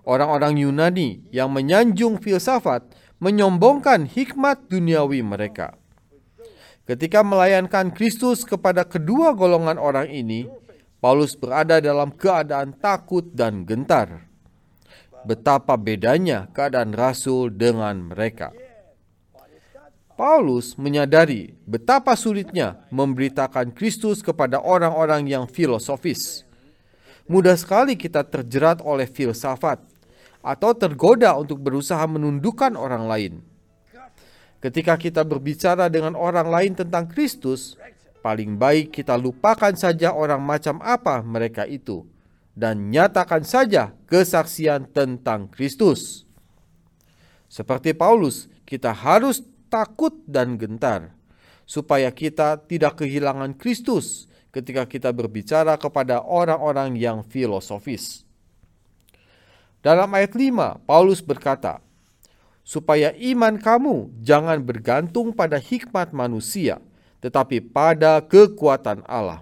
Orang-orang 0.09 0.57
Yunani 0.57 1.29
yang 1.29 1.53
menyanjung 1.53 2.17
filsafat 2.17 2.89
menyombongkan 3.21 4.09
hikmat 4.09 4.65
duniawi 4.73 5.21
mereka. 5.21 5.77
Ketika 6.89 7.21
melayankan 7.21 7.93
Kristus 7.93 8.49
kepada 8.49 8.89
kedua 8.89 9.37
golongan 9.37 9.77
orang 9.77 10.09
ini, 10.09 10.49
Paulus 11.05 11.37
berada 11.37 11.85
dalam 11.85 12.11
keadaan 12.17 12.73
takut 12.81 13.29
dan 13.37 13.69
gentar. 13.69 14.25
betapa 15.27 15.75
bedanya 15.75 16.47
keadaan 16.55 16.95
rasul 16.95 17.51
dengan 17.53 18.09
mereka. 18.09 18.55
Paulus 20.19 20.75
menyadari 20.75 21.55
betapa 21.63 22.19
sulitnya 22.19 22.83
memberitakan 22.91 23.71
Kristus 23.71 24.19
kepada 24.19 24.59
orang-orang 24.59 25.31
yang 25.31 25.47
filosofis. 25.47 26.43
Mudah 27.31 27.55
sekali 27.55 27.95
kita 27.95 28.27
terjerat 28.27 28.83
oleh 28.83 29.07
filsafat 29.07 29.79
atau 30.43 30.75
tergoda 30.75 31.39
untuk 31.39 31.63
berusaha 31.63 32.03
menundukkan 32.11 32.75
orang 32.75 33.07
lain. 33.07 33.33
Ketika 34.59 34.99
kita 34.99 35.23
berbicara 35.23 35.87
dengan 35.87 36.19
orang 36.19 36.51
lain 36.51 36.75
tentang 36.75 37.07
Kristus, 37.07 37.79
paling 38.19 38.59
baik 38.59 38.91
kita 38.91 39.15
lupakan 39.15 39.71
saja 39.79 40.11
orang 40.11 40.43
macam 40.43 40.83
apa 40.83 41.23
mereka 41.23 41.63
itu 41.63 42.03
dan 42.59 42.91
nyatakan 42.91 43.47
saja 43.47 43.95
kesaksian 44.11 44.91
tentang 44.91 45.47
Kristus. 45.47 46.27
Seperti 47.47 47.95
Paulus, 47.95 48.51
kita 48.67 48.91
harus 48.91 49.47
takut 49.69 50.13
dan 50.25 50.57
gentar, 50.57 51.13
supaya 51.69 52.09
kita 52.09 52.59
tidak 52.65 53.05
kehilangan 53.05 53.55
Kristus 53.55 54.27
ketika 54.51 54.89
kita 54.89 55.13
berbicara 55.13 55.77
kepada 55.77 56.25
orang-orang 56.25 56.97
yang 56.97 57.21
filosofis. 57.23 58.25
Dalam 59.85 60.11
ayat 60.11 60.35
5, 60.35 60.89
Paulus 60.89 61.23
berkata, 61.23 61.79
supaya 62.69 63.17
iman 63.17 63.57
kamu 63.57 64.13
jangan 64.21 64.61
bergantung 64.61 65.33
pada 65.33 65.57
hikmat 65.57 66.13
manusia, 66.13 66.83
tetapi 67.25 67.65
pada 67.65 68.21
kekuatan 68.21 69.01
Allah. 69.09 69.41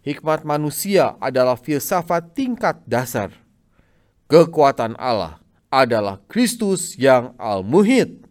Hikmat 0.00 0.48
manusia 0.48 1.16
adalah 1.20 1.60
filsafat 1.60 2.32
tingkat 2.32 2.80
dasar. 2.88 3.32
Kekuatan 4.28 4.96
Allah 4.96 5.40
adalah 5.68 6.20
Kristus 6.24 6.96
yang 6.96 7.36
al-muhid. 7.36 8.29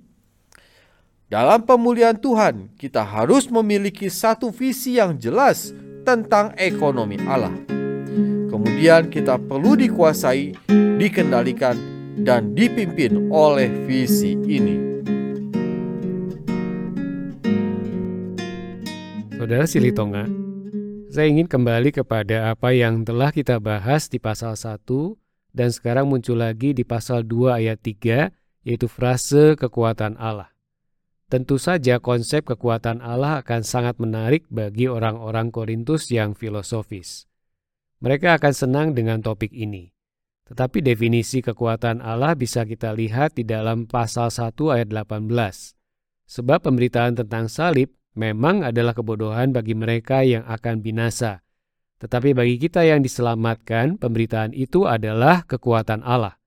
Dalam 1.29 1.61
pemulihan 1.61 2.17
Tuhan, 2.17 2.73
kita 2.73 3.05
harus 3.05 3.53
memiliki 3.53 4.09
satu 4.09 4.49
visi 4.49 4.97
yang 4.97 5.13
jelas 5.13 5.77
tentang 6.01 6.57
ekonomi 6.57 7.21
Allah. 7.29 7.53
Kemudian 8.49 9.13
kita 9.13 9.37
perlu 9.37 9.77
dikuasai, 9.77 10.57
dikendalikan, 10.97 11.77
dan 12.25 12.57
dipimpin 12.57 13.29
oleh 13.29 13.69
visi 13.85 14.33
ini. 14.41 15.05
Saudara 19.37 19.69
Silitonga, 19.69 20.25
saya 21.13 21.29
ingin 21.29 21.45
kembali 21.45 21.93
kepada 21.93 22.49
apa 22.49 22.73
yang 22.73 23.05
telah 23.05 23.29
kita 23.29 23.61
bahas 23.61 24.09
di 24.09 24.17
pasal 24.17 24.57
1 24.57 24.81
dan 25.53 25.69
sekarang 25.69 26.09
muncul 26.09 26.41
lagi 26.41 26.73
di 26.73 26.81
pasal 26.81 27.21
2 27.21 27.53
ayat 27.53 27.77
3, 27.77 28.33
yaitu 28.65 28.89
frase 28.89 29.53
kekuatan 29.61 30.17
Allah. 30.17 30.48
Tentu 31.29 31.61
saja 31.61 32.01
konsep 32.01 32.41
kekuatan 32.41 33.05
Allah 33.05 33.45
akan 33.45 33.61
sangat 33.61 34.01
menarik 34.01 34.49
bagi 34.49 34.89
orang-orang 34.89 35.53
Korintus 35.53 36.09
yang 36.09 36.33
filosofis. 36.33 37.29
Mereka 38.01 38.41
akan 38.41 38.49
senang 38.49 38.87
dengan 38.97 39.21
topik 39.21 39.53
ini. 39.53 39.93
Tetapi 40.49 40.81
definisi 40.81 41.45
kekuatan 41.45 42.01
Allah 42.01 42.33
bisa 42.33 42.65
kita 42.65 42.97
lihat 42.97 43.37
di 43.37 43.45
dalam 43.45 43.85
pasal 43.85 44.33
1 44.33 44.57
ayat 44.73 44.89
18. 44.89 45.77
Sebab 46.25 46.65
pemberitaan 46.65 47.21
tentang 47.21 47.45
salib 47.45 47.93
memang 48.17 48.65
adalah 48.65 48.97
kebodohan 48.97 49.53
bagi 49.53 49.77
mereka 49.77 50.25
yang 50.25 50.41
akan 50.49 50.81
binasa. 50.81 51.45
Tetapi 52.01 52.33
bagi 52.33 52.57
kita 52.57 52.81
yang 52.89 53.05
diselamatkan, 53.05 54.01
pemberitaan 54.01 54.57
itu 54.57 54.89
adalah 54.89 55.45
kekuatan 55.45 56.01
Allah. 56.01 56.41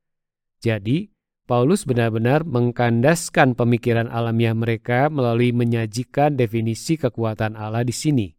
Jadi, 0.58 1.11
Paulus 1.42 1.82
benar-benar 1.82 2.46
mengkandaskan 2.46 3.58
pemikiran 3.58 4.06
alamiah 4.06 4.54
mereka 4.54 5.10
melalui 5.10 5.50
menyajikan 5.50 6.38
definisi 6.38 6.94
kekuatan 6.94 7.58
Allah 7.58 7.82
di 7.82 7.90
sini. 7.90 8.30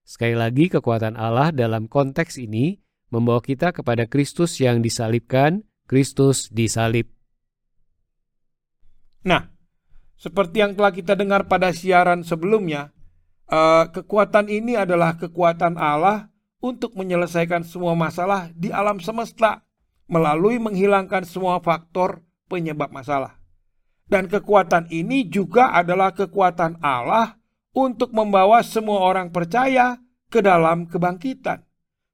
Sekali 0.00 0.32
lagi, 0.32 0.72
kekuatan 0.72 1.20
Allah 1.20 1.52
dalam 1.52 1.92
konteks 1.92 2.40
ini 2.40 2.80
membawa 3.12 3.44
kita 3.44 3.76
kepada 3.76 4.08
Kristus 4.08 4.56
yang 4.64 4.80
disalibkan, 4.80 5.68
Kristus 5.84 6.48
disalib. 6.48 7.12
Nah, 9.28 9.52
seperti 10.16 10.64
yang 10.64 10.72
telah 10.72 10.92
kita 10.96 11.12
dengar 11.20 11.44
pada 11.52 11.68
siaran 11.76 12.24
sebelumnya, 12.24 12.96
uh, 13.52 13.92
kekuatan 13.92 14.48
ini 14.48 14.80
adalah 14.80 15.20
kekuatan 15.20 15.76
Allah 15.76 16.32
untuk 16.64 16.96
menyelesaikan 16.96 17.68
semua 17.68 17.92
masalah 17.92 18.48
di 18.56 18.72
alam 18.72 19.04
semesta 19.04 19.68
melalui 20.08 20.56
menghilangkan 20.56 21.28
semua 21.28 21.60
faktor 21.60 22.24
penyebab 22.48 22.90
masalah. 22.90 23.36
Dan 24.08 24.26
kekuatan 24.26 24.88
ini 24.88 25.28
juga 25.28 25.76
adalah 25.76 26.16
kekuatan 26.16 26.80
Allah 26.80 27.36
untuk 27.76 28.16
membawa 28.16 28.64
semua 28.64 29.04
orang 29.04 29.28
percaya 29.28 30.00
ke 30.32 30.40
dalam 30.40 30.88
kebangkitan. 30.88 31.62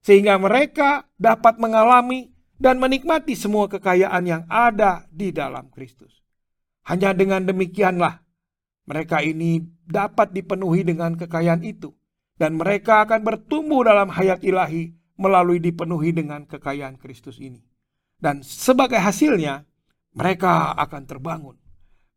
Sehingga 0.03 0.37
mereka 0.37 1.07
dapat 1.17 1.57
mengalami 1.63 2.35
dan 2.59 2.83
menikmati 2.83 3.39
semua 3.39 3.71
kekayaan 3.71 4.25
yang 4.27 4.43
ada 4.51 5.07
di 5.09 5.31
dalam 5.31 5.71
Kristus. 5.71 6.21
Hanya 6.85 7.17
dengan 7.17 7.47
demikianlah 7.47 8.25
mereka 8.85 9.25
ini 9.25 9.65
dapat 9.89 10.37
dipenuhi 10.37 10.85
dengan 10.85 11.17
kekayaan 11.17 11.65
itu. 11.65 11.93
Dan 12.35 12.59
mereka 12.59 13.07
akan 13.07 13.23
bertumbuh 13.23 13.87
dalam 13.87 14.11
hayat 14.11 14.43
ilahi 14.43 14.93
melalui 15.15 15.63
dipenuhi 15.63 16.11
dengan 16.11 16.45
kekayaan 16.45 16.99
Kristus 16.99 17.39
ini. 17.39 17.63
Dan 18.19 18.43
sebagai 18.43 18.99
hasilnya, 18.99 19.63
mereka 20.15 20.79
akan 20.79 21.03
terbangun. 21.11 21.57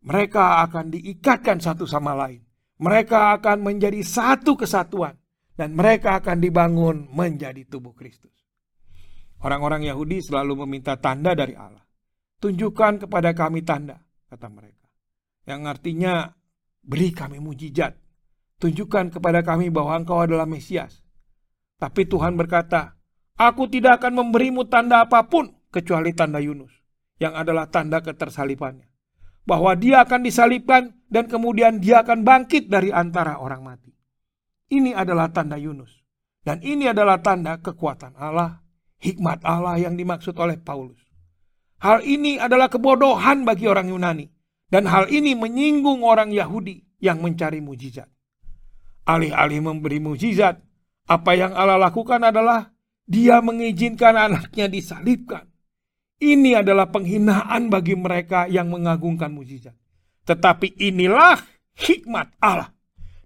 Mereka 0.06 0.62
akan 0.70 0.94
diikatkan 0.94 1.58
satu 1.58 1.90
sama 1.90 2.14
lain. 2.14 2.46
Mereka 2.78 3.42
akan 3.42 3.66
menjadi 3.66 4.06
satu 4.06 4.54
kesatuan. 4.54 5.18
Dan 5.58 5.74
mereka 5.74 6.22
akan 6.22 6.38
dibangun 6.38 7.10
menjadi 7.10 7.66
tubuh 7.66 7.98
Kristus. 7.98 8.46
Orang-orang 9.42 9.90
Yahudi 9.90 10.22
selalu 10.22 10.66
meminta 10.66 11.02
tanda 11.02 11.34
dari 11.34 11.58
Allah. 11.58 11.82
Tunjukkan 12.38 13.10
kepada 13.10 13.34
kami 13.34 13.66
tanda, 13.66 13.98
kata 14.30 14.54
mereka. 14.54 14.86
Yang 15.50 15.62
artinya, 15.66 16.30
beri 16.86 17.10
kami 17.10 17.42
mujizat. 17.42 17.98
Tunjukkan 18.62 19.18
kepada 19.18 19.42
kami 19.42 19.74
bahwa 19.74 19.98
engkau 19.98 20.22
adalah 20.22 20.46
Mesias. 20.46 21.02
Tapi 21.82 22.06
Tuhan 22.06 22.38
berkata, 22.38 22.94
Aku 23.42 23.66
tidak 23.66 24.02
akan 24.02 24.22
memberimu 24.22 24.70
tanda 24.70 25.02
apa 25.10 25.26
pun 25.26 25.50
kecuali 25.74 26.14
tanda 26.14 26.38
Yunus 26.38 26.77
yang 27.18 27.34
adalah 27.34 27.70
tanda 27.70 28.02
ketersalipannya. 28.02 28.88
Bahwa 29.48 29.74
dia 29.80 30.04
akan 30.04 30.28
disalibkan 30.28 30.92
dan 31.08 31.32
kemudian 31.32 31.80
dia 31.80 32.04
akan 32.04 32.28
bangkit 32.28 32.68
dari 32.68 32.92
antara 32.92 33.40
orang 33.40 33.64
mati. 33.64 33.92
Ini 34.68 34.92
adalah 34.92 35.32
tanda 35.32 35.56
Yunus. 35.56 36.04
Dan 36.44 36.64
ini 36.64 36.88
adalah 36.88 37.20
tanda 37.20 37.60
kekuatan 37.60 38.16
Allah, 38.16 38.64
hikmat 39.04 39.44
Allah 39.44 39.80
yang 39.80 39.96
dimaksud 39.96 40.36
oleh 40.40 40.60
Paulus. 40.60 41.00
Hal 41.80 42.04
ini 42.04 42.40
adalah 42.40 42.68
kebodohan 42.68 43.44
bagi 43.48 43.68
orang 43.68 43.92
Yunani. 43.92 44.28
Dan 44.68 44.84
hal 44.92 45.08
ini 45.08 45.32
menyinggung 45.32 46.04
orang 46.04 46.32
Yahudi 46.36 46.84
yang 47.00 47.24
mencari 47.24 47.64
mujizat. 47.64 48.12
Alih-alih 49.08 49.64
memberi 49.64 50.04
mujizat, 50.04 50.60
apa 51.08 51.32
yang 51.40 51.56
Allah 51.56 51.80
lakukan 51.80 52.20
adalah 52.20 52.76
dia 53.08 53.40
mengizinkan 53.40 54.20
anaknya 54.20 54.68
disalibkan 54.68 55.48
ini 56.18 56.58
adalah 56.58 56.90
penghinaan 56.90 57.70
bagi 57.70 57.94
mereka 57.94 58.50
yang 58.50 58.74
mengagungkan 58.74 59.30
mujizat. 59.30 59.78
Tetapi 60.26 60.78
inilah 60.82 61.38
hikmat 61.78 62.34
Allah. 62.42 62.74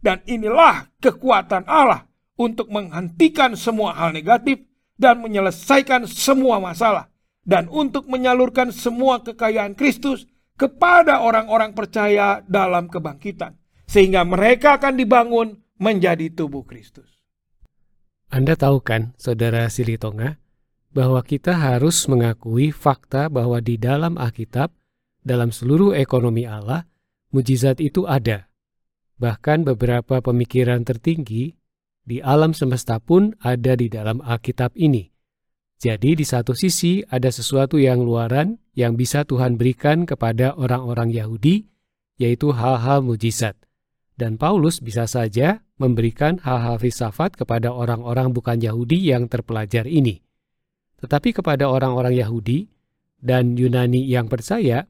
Dan 0.01 0.19
inilah 0.25 0.89
kekuatan 0.97 1.69
Allah 1.69 2.09
untuk 2.33 2.73
menghentikan 2.73 3.53
semua 3.53 3.93
hal 3.93 4.17
negatif 4.17 4.65
dan 4.97 5.21
menyelesaikan 5.21 6.09
semua 6.09 6.57
masalah. 6.57 7.07
Dan 7.41 7.69
untuk 7.69 8.09
menyalurkan 8.09 8.73
semua 8.73 9.21
kekayaan 9.21 9.77
Kristus 9.77 10.25
kepada 10.57 11.21
orang-orang 11.21 11.77
percaya 11.77 12.41
dalam 12.49 12.89
kebangkitan. 12.89 13.57
Sehingga 13.85 14.25
mereka 14.25 14.81
akan 14.81 14.93
dibangun 14.97 15.47
menjadi 15.77 16.33
tubuh 16.33 16.65
Kristus. 16.65 17.21
Anda 18.31 18.57
tahu 18.57 18.81
kan, 18.81 19.13
Saudara 19.21 19.67
Silitonga, 19.69 20.40
bahwa 20.91 21.23
kita 21.23 21.55
harus 21.55 22.03
mengakui 22.11 22.75
fakta 22.75 23.31
bahwa 23.31 23.63
di 23.63 23.79
dalam 23.79 24.19
Alkitab, 24.19 24.75
dalam 25.23 25.55
seluruh 25.55 25.95
ekonomi 25.95 26.43
Allah, 26.43 26.83
mujizat 27.31 27.79
itu 27.79 28.03
ada. 28.07 28.51
Bahkan 29.19 29.63
beberapa 29.63 30.19
pemikiran 30.19 30.83
tertinggi 30.83 31.55
di 32.03 32.19
alam 32.19 32.51
semesta 32.51 32.99
pun 32.99 33.31
ada 33.39 33.77
di 33.79 33.87
dalam 33.87 34.19
Alkitab 34.19 34.75
ini. 34.75 35.07
Jadi 35.81 36.13
di 36.13 36.25
satu 36.27 36.53
sisi 36.53 37.01
ada 37.09 37.33
sesuatu 37.33 37.81
yang 37.81 38.05
luaran 38.05 38.61
yang 38.77 38.93
bisa 38.93 39.25
Tuhan 39.25 39.57
berikan 39.57 40.05
kepada 40.05 40.53
orang-orang 40.53 41.09
Yahudi, 41.09 41.65
yaitu 42.21 42.53
hal-hal 42.53 43.01
mujizat. 43.01 43.57
Dan 44.13 44.37
Paulus 44.37 44.77
bisa 44.77 45.09
saja 45.09 45.65
memberikan 45.81 46.37
hal-hal 46.45 46.77
filsafat 46.77 47.33
kepada 47.33 47.73
orang-orang 47.73 48.29
bukan 48.29 48.61
Yahudi 48.61 49.09
yang 49.09 49.25
terpelajar 49.25 49.89
ini. 49.89 50.21
Tetapi 51.01 51.33
kepada 51.33 51.65
orang-orang 51.65 52.13
Yahudi 52.13 52.69
dan 53.17 53.57
Yunani 53.57 54.05
yang 54.05 54.29
percaya, 54.29 54.85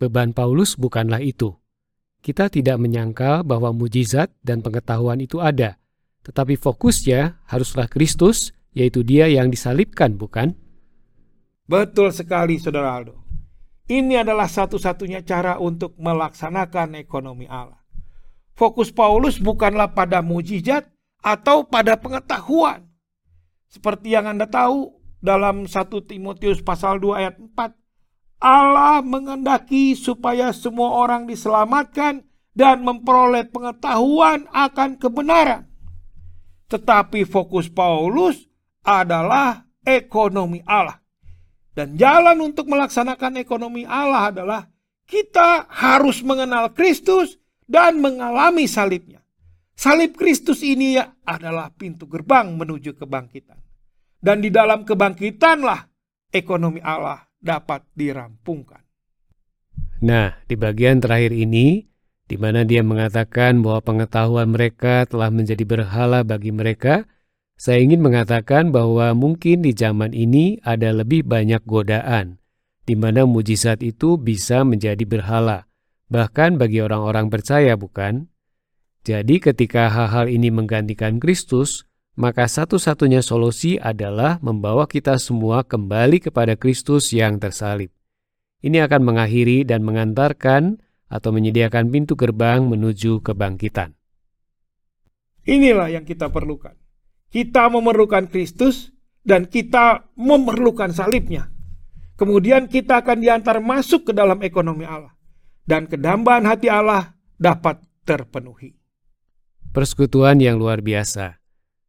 beban 0.00 0.32
Paulus 0.32 0.80
bukanlah 0.80 1.20
itu. 1.20 1.52
Kita 2.24 2.48
tidak 2.48 2.80
menyangkal 2.80 3.44
bahwa 3.44 3.74
mujizat 3.76 4.32
dan 4.40 4.64
pengetahuan 4.64 5.20
itu 5.20 5.42
ada, 5.42 5.76
tetapi 6.22 6.54
fokusnya 6.56 7.44
haruslah 7.50 7.90
Kristus, 7.90 8.54
yaitu 8.72 9.02
Dia 9.02 9.26
yang 9.28 9.50
disalibkan, 9.50 10.16
bukan? 10.16 10.54
Betul 11.66 12.14
sekali, 12.14 12.56
Saudara 12.62 12.94
Aldo. 12.94 13.18
Ini 13.90 14.22
adalah 14.22 14.46
satu-satunya 14.46 15.26
cara 15.26 15.58
untuk 15.58 15.98
melaksanakan 15.98 16.96
ekonomi 16.96 17.50
Allah. 17.50 17.82
Fokus 18.54 18.94
Paulus 18.94 19.42
bukanlah 19.42 19.90
pada 19.90 20.22
mujizat 20.22 20.86
atau 21.20 21.66
pada 21.66 21.98
pengetahuan. 21.98 22.86
Seperti 23.66 24.14
yang 24.14 24.30
Anda 24.30 24.46
tahu 24.46 25.01
dalam 25.22 25.70
1 25.70 26.10
Timotius 26.10 26.60
pasal 26.60 26.98
2 26.98 27.14
ayat 27.22 27.38
4, 27.38 28.42
Allah 28.42 28.98
mengendaki 29.06 29.94
supaya 29.94 30.50
semua 30.50 30.98
orang 30.98 31.30
diselamatkan 31.30 32.26
dan 32.52 32.82
memperoleh 32.82 33.46
pengetahuan 33.48 34.50
akan 34.50 34.98
kebenaran. 34.98 35.70
Tetapi 36.66 37.22
fokus 37.22 37.70
Paulus 37.70 38.50
adalah 38.82 39.62
ekonomi 39.86 40.58
Allah. 40.66 40.98
Dan 41.72 41.96
jalan 41.96 42.52
untuk 42.52 42.68
melaksanakan 42.68 43.40
ekonomi 43.40 43.88
Allah 43.88 44.28
adalah 44.28 44.60
kita 45.08 45.70
harus 45.70 46.20
mengenal 46.20 46.74
Kristus 46.74 47.40
dan 47.64 48.02
mengalami 48.02 48.68
salibnya. 48.68 49.24
Salib 49.72 50.18
Kristus 50.20 50.60
ini 50.60 51.00
adalah 51.24 51.72
pintu 51.72 52.04
gerbang 52.04 52.52
menuju 52.52 52.92
kebangkitan. 52.98 53.71
Dan 54.22 54.38
di 54.38 54.54
dalam 54.54 54.86
kebangkitanlah 54.86 55.90
ekonomi 56.30 56.78
Allah 56.78 57.26
dapat 57.42 57.82
dirampungkan. 57.98 58.78
Nah, 60.06 60.38
di 60.46 60.54
bagian 60.54 61.02
terakhir 61.02 61.34
ini, 61.34 61.90
di 62.30 62.38
mana 62.38 62.62
dia 62.62 62.86
mengatakan 62.86 63.66
bahwa 63.66 63.82
pengetahuan 63.82 64.54
mereka 64.54 65.10
telah 65.10 65.30
menjadi 65.34 65.66
berhala 65.66 66.22
bagi 66.22 66.54
mereka, 66.54 67.06
saya 67.58 67.82
ingin 67.82 68.02
mengatakan 68.02 68.70
bahwa 68.70 69.14
mungkin 69.14 69.62
di 69.62 69.74
zaman 69.74 70.14
ini 70.14 70.58
ada 70.62 70.90
lebih 70.90 71.26
banyak 71.26 71.62
godaan, 71.66 72.38
di 72.86 72.98
mana 72.98 73.26
mujizat 73.26 73.82
itu 73.82 74.18
bisa 74.18 74.66
menjadi 74.66 75.02
berhala, 75.06 75.70
bahkan 76.10 76.58
bagi 76.58 76.82
orang-orang 76.82 77.30
percaya, 77.30 77.78
bukan? 77.78 78.26
Jadi, 79.02 79.42
ketika 79.42 79.90
hal-hal 79.90 80.30
ini 80.30 80.50
menggantikan 80.50 81.22
Kristus, 81.22 81.86
maka 82.12 82.44
satu-satunya 82.44 83.24
solusi 83.24 83.80
adalah 83.80 84.36
membawa 84.44 84.84
kita 84.84 85.16
semua 85.16 85.64
kembali 85.64 86.20
kepada 86.20 86.60
Kristus 86.60 87.10
yang 87.16 87.40
tersalib. 87.40 87.88
Ini 88.62 88.84
akan 88.86 89.02
mengakhiri 89.02 89.64
dan 89.64 89.82
mengantarkan 89.82 90.78
atau 91.10 91.30
menyediakan 91.34 91.90
pintu 91.90 92.14
gerbang 92.14 92.62
menuju 92.62 93.24
kebangkitan. 93.24 93.96
Inilah 95.42 95.90
yang 95.90 96.06
kita 96.06 96.30
perlukan. 96.30 96.78
Kita 97.32 97.66
memerlukan 97.72 98.30
Kristus 98.30 98.94
dan 99.26 99.50
kita 99.50 100.14
memerlukan 100.14 100.94
salibnya. 100.94 101.50
Kemudian 102.14 102.70
kita 102.70 103.02
akan 103.02 103.18
diantar 103.18 103.58
masuk 103.58 104.08
ke 104.08 104.12
dalam 104.14 104.38
ekonomi 104.46 104.86
Allah. 104.86 105.10
Dan 105.66 105.90
kedambaan 105.90 106.46
hati 106.46 106.70
Allah 106.70 107.18
dapat 107.34 107.82
terpenuhi. 108.06 108.78
Persekutuan 109.74 110.38
yang 110.38 110.60
luar 110.60 110.84
biasa. 110.84 111.41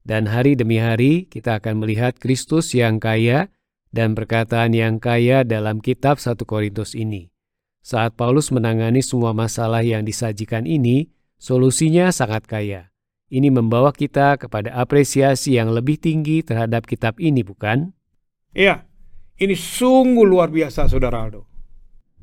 Dan 0.03 0.27
hari 0.27 0.59
demi 0.59 0.83
hari 0.83 1.31
kita 1.31 1.63
akan 1.63 1.79
melihat 1.79 2.19
Kristus 2.19 2.75
yang 2.75 2.99
kaya 2.99 3.47
dan 3.95 4.19
perkataan 4.19 4.75
yang 4.75 4.99
kaya 4.99 5.47
dalam 5.47 5.79
kitab 5.79 6.19
1 6.19 6.43
Korintus 6.43 6.91
ini. 6.91 7.31
Saat 7.79 8.19
Paulus 8.19 8.51
menangani 8.51 8.99
semua 8.99 9.31
masalah 9.31 9.79
yang 9.79 10.03
disajikan 10.03 10.67
ini, 10.67 11.07
solusinya 11.39 12.11
sangat 12.11 12.43
kaya. 12.47 12.91
Ini 13.31 13.47
membawa 13.47 13.95
kita 13.95 14.35
kepada 14.35 14.75
apresiasi 14.75 15.55
yang 15.55 15.71
lebih 15.71 15.95
tinggi 15.95 16.43
terhadap 16.43 16.83
kitab 16.83 17.15
ini, 17.15 17.39
bukan? 17.39 17.95
Iya, 18.51 18.83
ini 19.39 19.55
sungguh 19.55 20.27
luar 20.27 20.51
biasa, 20.51 20.91
Saudara 20.91 21.23
Aldo. 21.23 21.47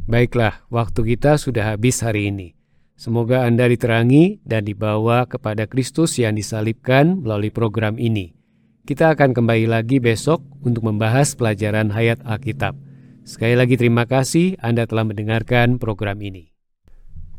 Baiklah, 0.04 0.68
waktu 0.68 1.16
kita 1.16 1.40
sudah 1.40 1.74
habis 1.74 2.04
hari 2.04 2.28
ini. 2.28 2.59
Semoga 3.00 3.48
Anda 3.48 3.64
diterangi 3.64 4.44
dan 4.44 4.68
dibawa 4.68 5.24
kepada 5.24 5.64
Kristus 5.64 6.20
yang 6.20 6.36
disalibkan 6.36 7.24
melalui 7.24 7.48
program 7.48 7.96
ini. 7.96 8.36
Kita 8.84 9.16
akan 9.16 9.32
kembali 9.32 9.72
lagi 9.72 10.04
besok 10.04 10.44
untuk 10.60 10.84
membahas 10.84 11.32
pelajaran 11.32 11.88
hayat 11.96 12.20
Alkitab. 12.28 12.76
Sekali 13.24 13.56
lagi 13.56 13.80
terima 13.80 14.04
kasih 14.04 14.60
Anda 14.60 14.84
telah 14.84 15.08
mendengarkan 15.08 15.80
program 15.80 16.20
ini. 16.20 16.52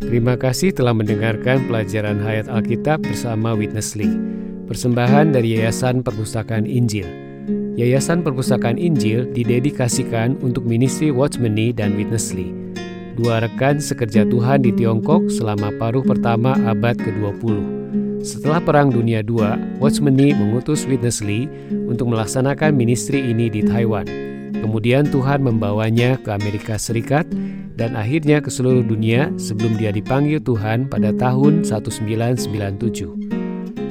Terima 0.02 0.34
kasih 0.34 0.74
telah 0.74 0.97
mendengarkan 0.97 1.69
pelajaran 1.69 2.26
Hayat 2.26 2.50
Alkitab 2.50 3.06
bersama 3.06 3.54
Witness 3.54 3.93
Lee. 3.93 4.10
Persembahan 4.65 5.30
dari 5.30 5.62
Yayasan 5.62 6.02
Perpustakaan 6.02 6.65
Injil. 6.65 7.06
Yayasan 7.78 8.26
Perpustakaan 8.26 8.82
Injil 8.82 9.30
didedikasikan 9.30 10.41
untuk 10.41 10.65
ministry 10.65 11.13
Watchmeni 11.13 11.69
dan 11.69 11.93
Witness 11.93 12.34
Lee. 12.34 12.50
Dua 13.19 13.43
rekan 13.43 13.84
sekerja 13.84 14.24
Tuhan 14.24 14.63
di 14.63 14.71
Tiongkok 14.71 15.28
selama 15.28 15.76
paruh 15.76 16.04
pertama 16.04 16.56
abad 16.63 16.95
ke-20. 16.95 17.60
Setelah 18.24 18.62
Perang 18.62 18.93
Dunia 18.93 19.19
II, 19.26 19.82
Watchmeni 19.82 20.32
mengutus 20.38 20.86
Witness 20.86 21.19
Lee 21.26 21.50
untuk 21.89 22.13
melaksanakan 22.13 22.71
ministry 22.71 23.19
ini 23.19 23.50
di 23.50 23.65
Taiwan. 23.65 24.06
Kemudian 24.62 25.10
Tuhan 25.10 25.41
membawanya 25.41 26.21
ke 26.21 26.30
Amerika 26.30 26.78
Serikat 26.78 27.26
dan 27.76 27.97
akhirnya 27.97 28.39
ke 28.39 28.54
seluruh 28.54 28.86
dunia 28.86 29.34
sebelum 29.41 29.74
dia 29.76 29.89
dipanggil 29.89 30.38
Tuhan 30.38 30.86
pada 30.86 31.10
tahun 31.17 31.65
1997. 31.65 32.45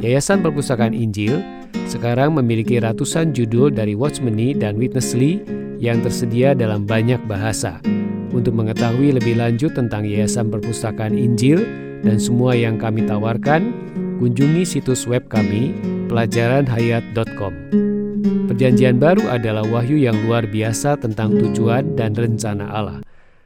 Yayasan 0.01 0.41
Perpustakaan 0.41 0.95
Injil 0.95 1.43
sekarang 1.91 2.39
memiliki 2.39 2.79
ratusan 2.79 3.35
judul 3.35 3.75
dari 3.75 3.99
Watchmeni 3.99 4.55
dan 4.55 4.79
Witness 4.79 5.13
Lee 5.19 5.43
yang 5.83 6.01
tersedia 6.07 6.55
dalam 6.55 6.87
banyak 6.87 7.19
bahasa. 7.27 7.83
Untuk 8.31 8.55
mengetahui 8.55 9.19
lebih 9.19 9.43
lanjut 9.43 9.75
tentang 9.75 10.07
Yayasan 10.07 10.55
Perpustakaan 10.55 11.19
Injil 11.19 11.67
dan 12.07 12.23
semua 12.23 12.55
yang 12.55 12.79
kami 12.79 13.03
tawarkan, 13.03 13.75
kunjungi 14.23 14.63
situs 14.63 15.05
web 15.11 15.27
kami 15.27 15.75
pelajaranhayat.com. 16.07 17.53
Perjanjian 18.47 19.03
baru 19.03 19.31
adalah 19.31 19.67
wahyu 19.67 19.99
yang 19.99 20.15
luar 20.27 20.47
biasa 20.47 20.99
tentang 21.03 21.35
tujuan 21.39 21.99
dan 21.99 22.15
rencana 22.15 22.71
Allah. 22.71 22.99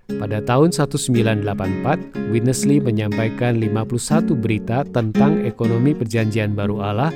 Pada 0.05 0.45
tahun 0.45 0.69
1984, 0.69 2.29
Witness 2.29 2.69
Lee 2.69 2.81
menyampaikan 2.81 3.57
51 3.57 4.37
berita 4.37 4.85
tentang 4.85 5.49
ekonomi 5.49 5.97
perjanjian 5.97 6.53
baru 6.53 6.77
Allah 6.85 7.13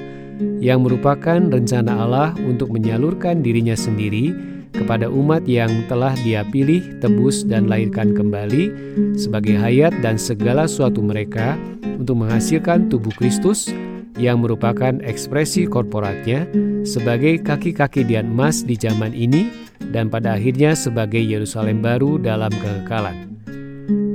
yang 0.62 0.86
merupakan 0.86 1.36
rencana 1.36 2.00
Allah 2.00 2.32
untuk 2.40 2.72
menyalurkan 2.72 3.44
dirinya 3.44 3.76
sendiri 3.76 4.32
kepada 4.74 5.08
umat 5.08 5.44
yang 5.48 5.70
telah 5.86 6.12
dia 6.20 6.44
pilih, 6.44 6.80
tebus, 7.00 7.44
dan 7.44 7.68
lahirkan 7.68 8.12
kembali 8.12 8.72
sebagai 9.16 9.56
hayat 9.56 9.92
dan 10.00 10.20
segala 10.20 10.68
suatu 10.68 11.00
mereka 11.04 11.56
untuk 11.98 12.24
menghasilkan 12.24 12.88
tubuh 12.88 13.12
Kristus 13.16 13.70
yang 14.18 14.42
merupakan 14.42 14.98
ekspresi 15.06 15.70
korporatnya 15.70 16.44
sebagai 16.82 17.38
kaki-kaki 17.40 18.02
dian 18.02 18.34
emas 18.34 18.66
di 18.66 18.74
zaman 18.74 19.14
ini 19.14 19.48
dan 19.94 20.10
pada 20.10 20.34
akhirnya 20.34 20.74
sebagai 20.74 21.22
Yerusalem 21.22 21.80
baru 21.80 22.18
dalam 22.18 22.50
kekekalan. 22.50 23.30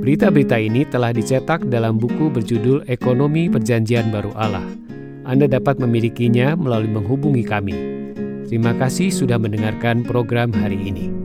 Berita-berita 0.04 0.60
ini 0.60 0.84
telah 0.84 1.16
dicetak 1.16 1.64
dalam 1.72 1.96
buku 1.96 2.28
berjudul 2.28 2.84
Ekonomi 2.92 3.48
Perjanjian 3.48 4.12
Baru 4.12 4.36
Allah. 4.36 4.64
Anda 5.24 5.48
dapat 5.48 5.80
memilikinya 5.80 6.52
melalui 6.52 6.92
menghubungi 6.92 7.40
kami. 7.40 8.03
Terima 8.54 8.70
kasih 8.70 9.10
sudah 9.10 9.34
mendengarkan 9.34 10.06
program 10.06 10.54
hari 10.54 10.78
ini. 10.78 11.23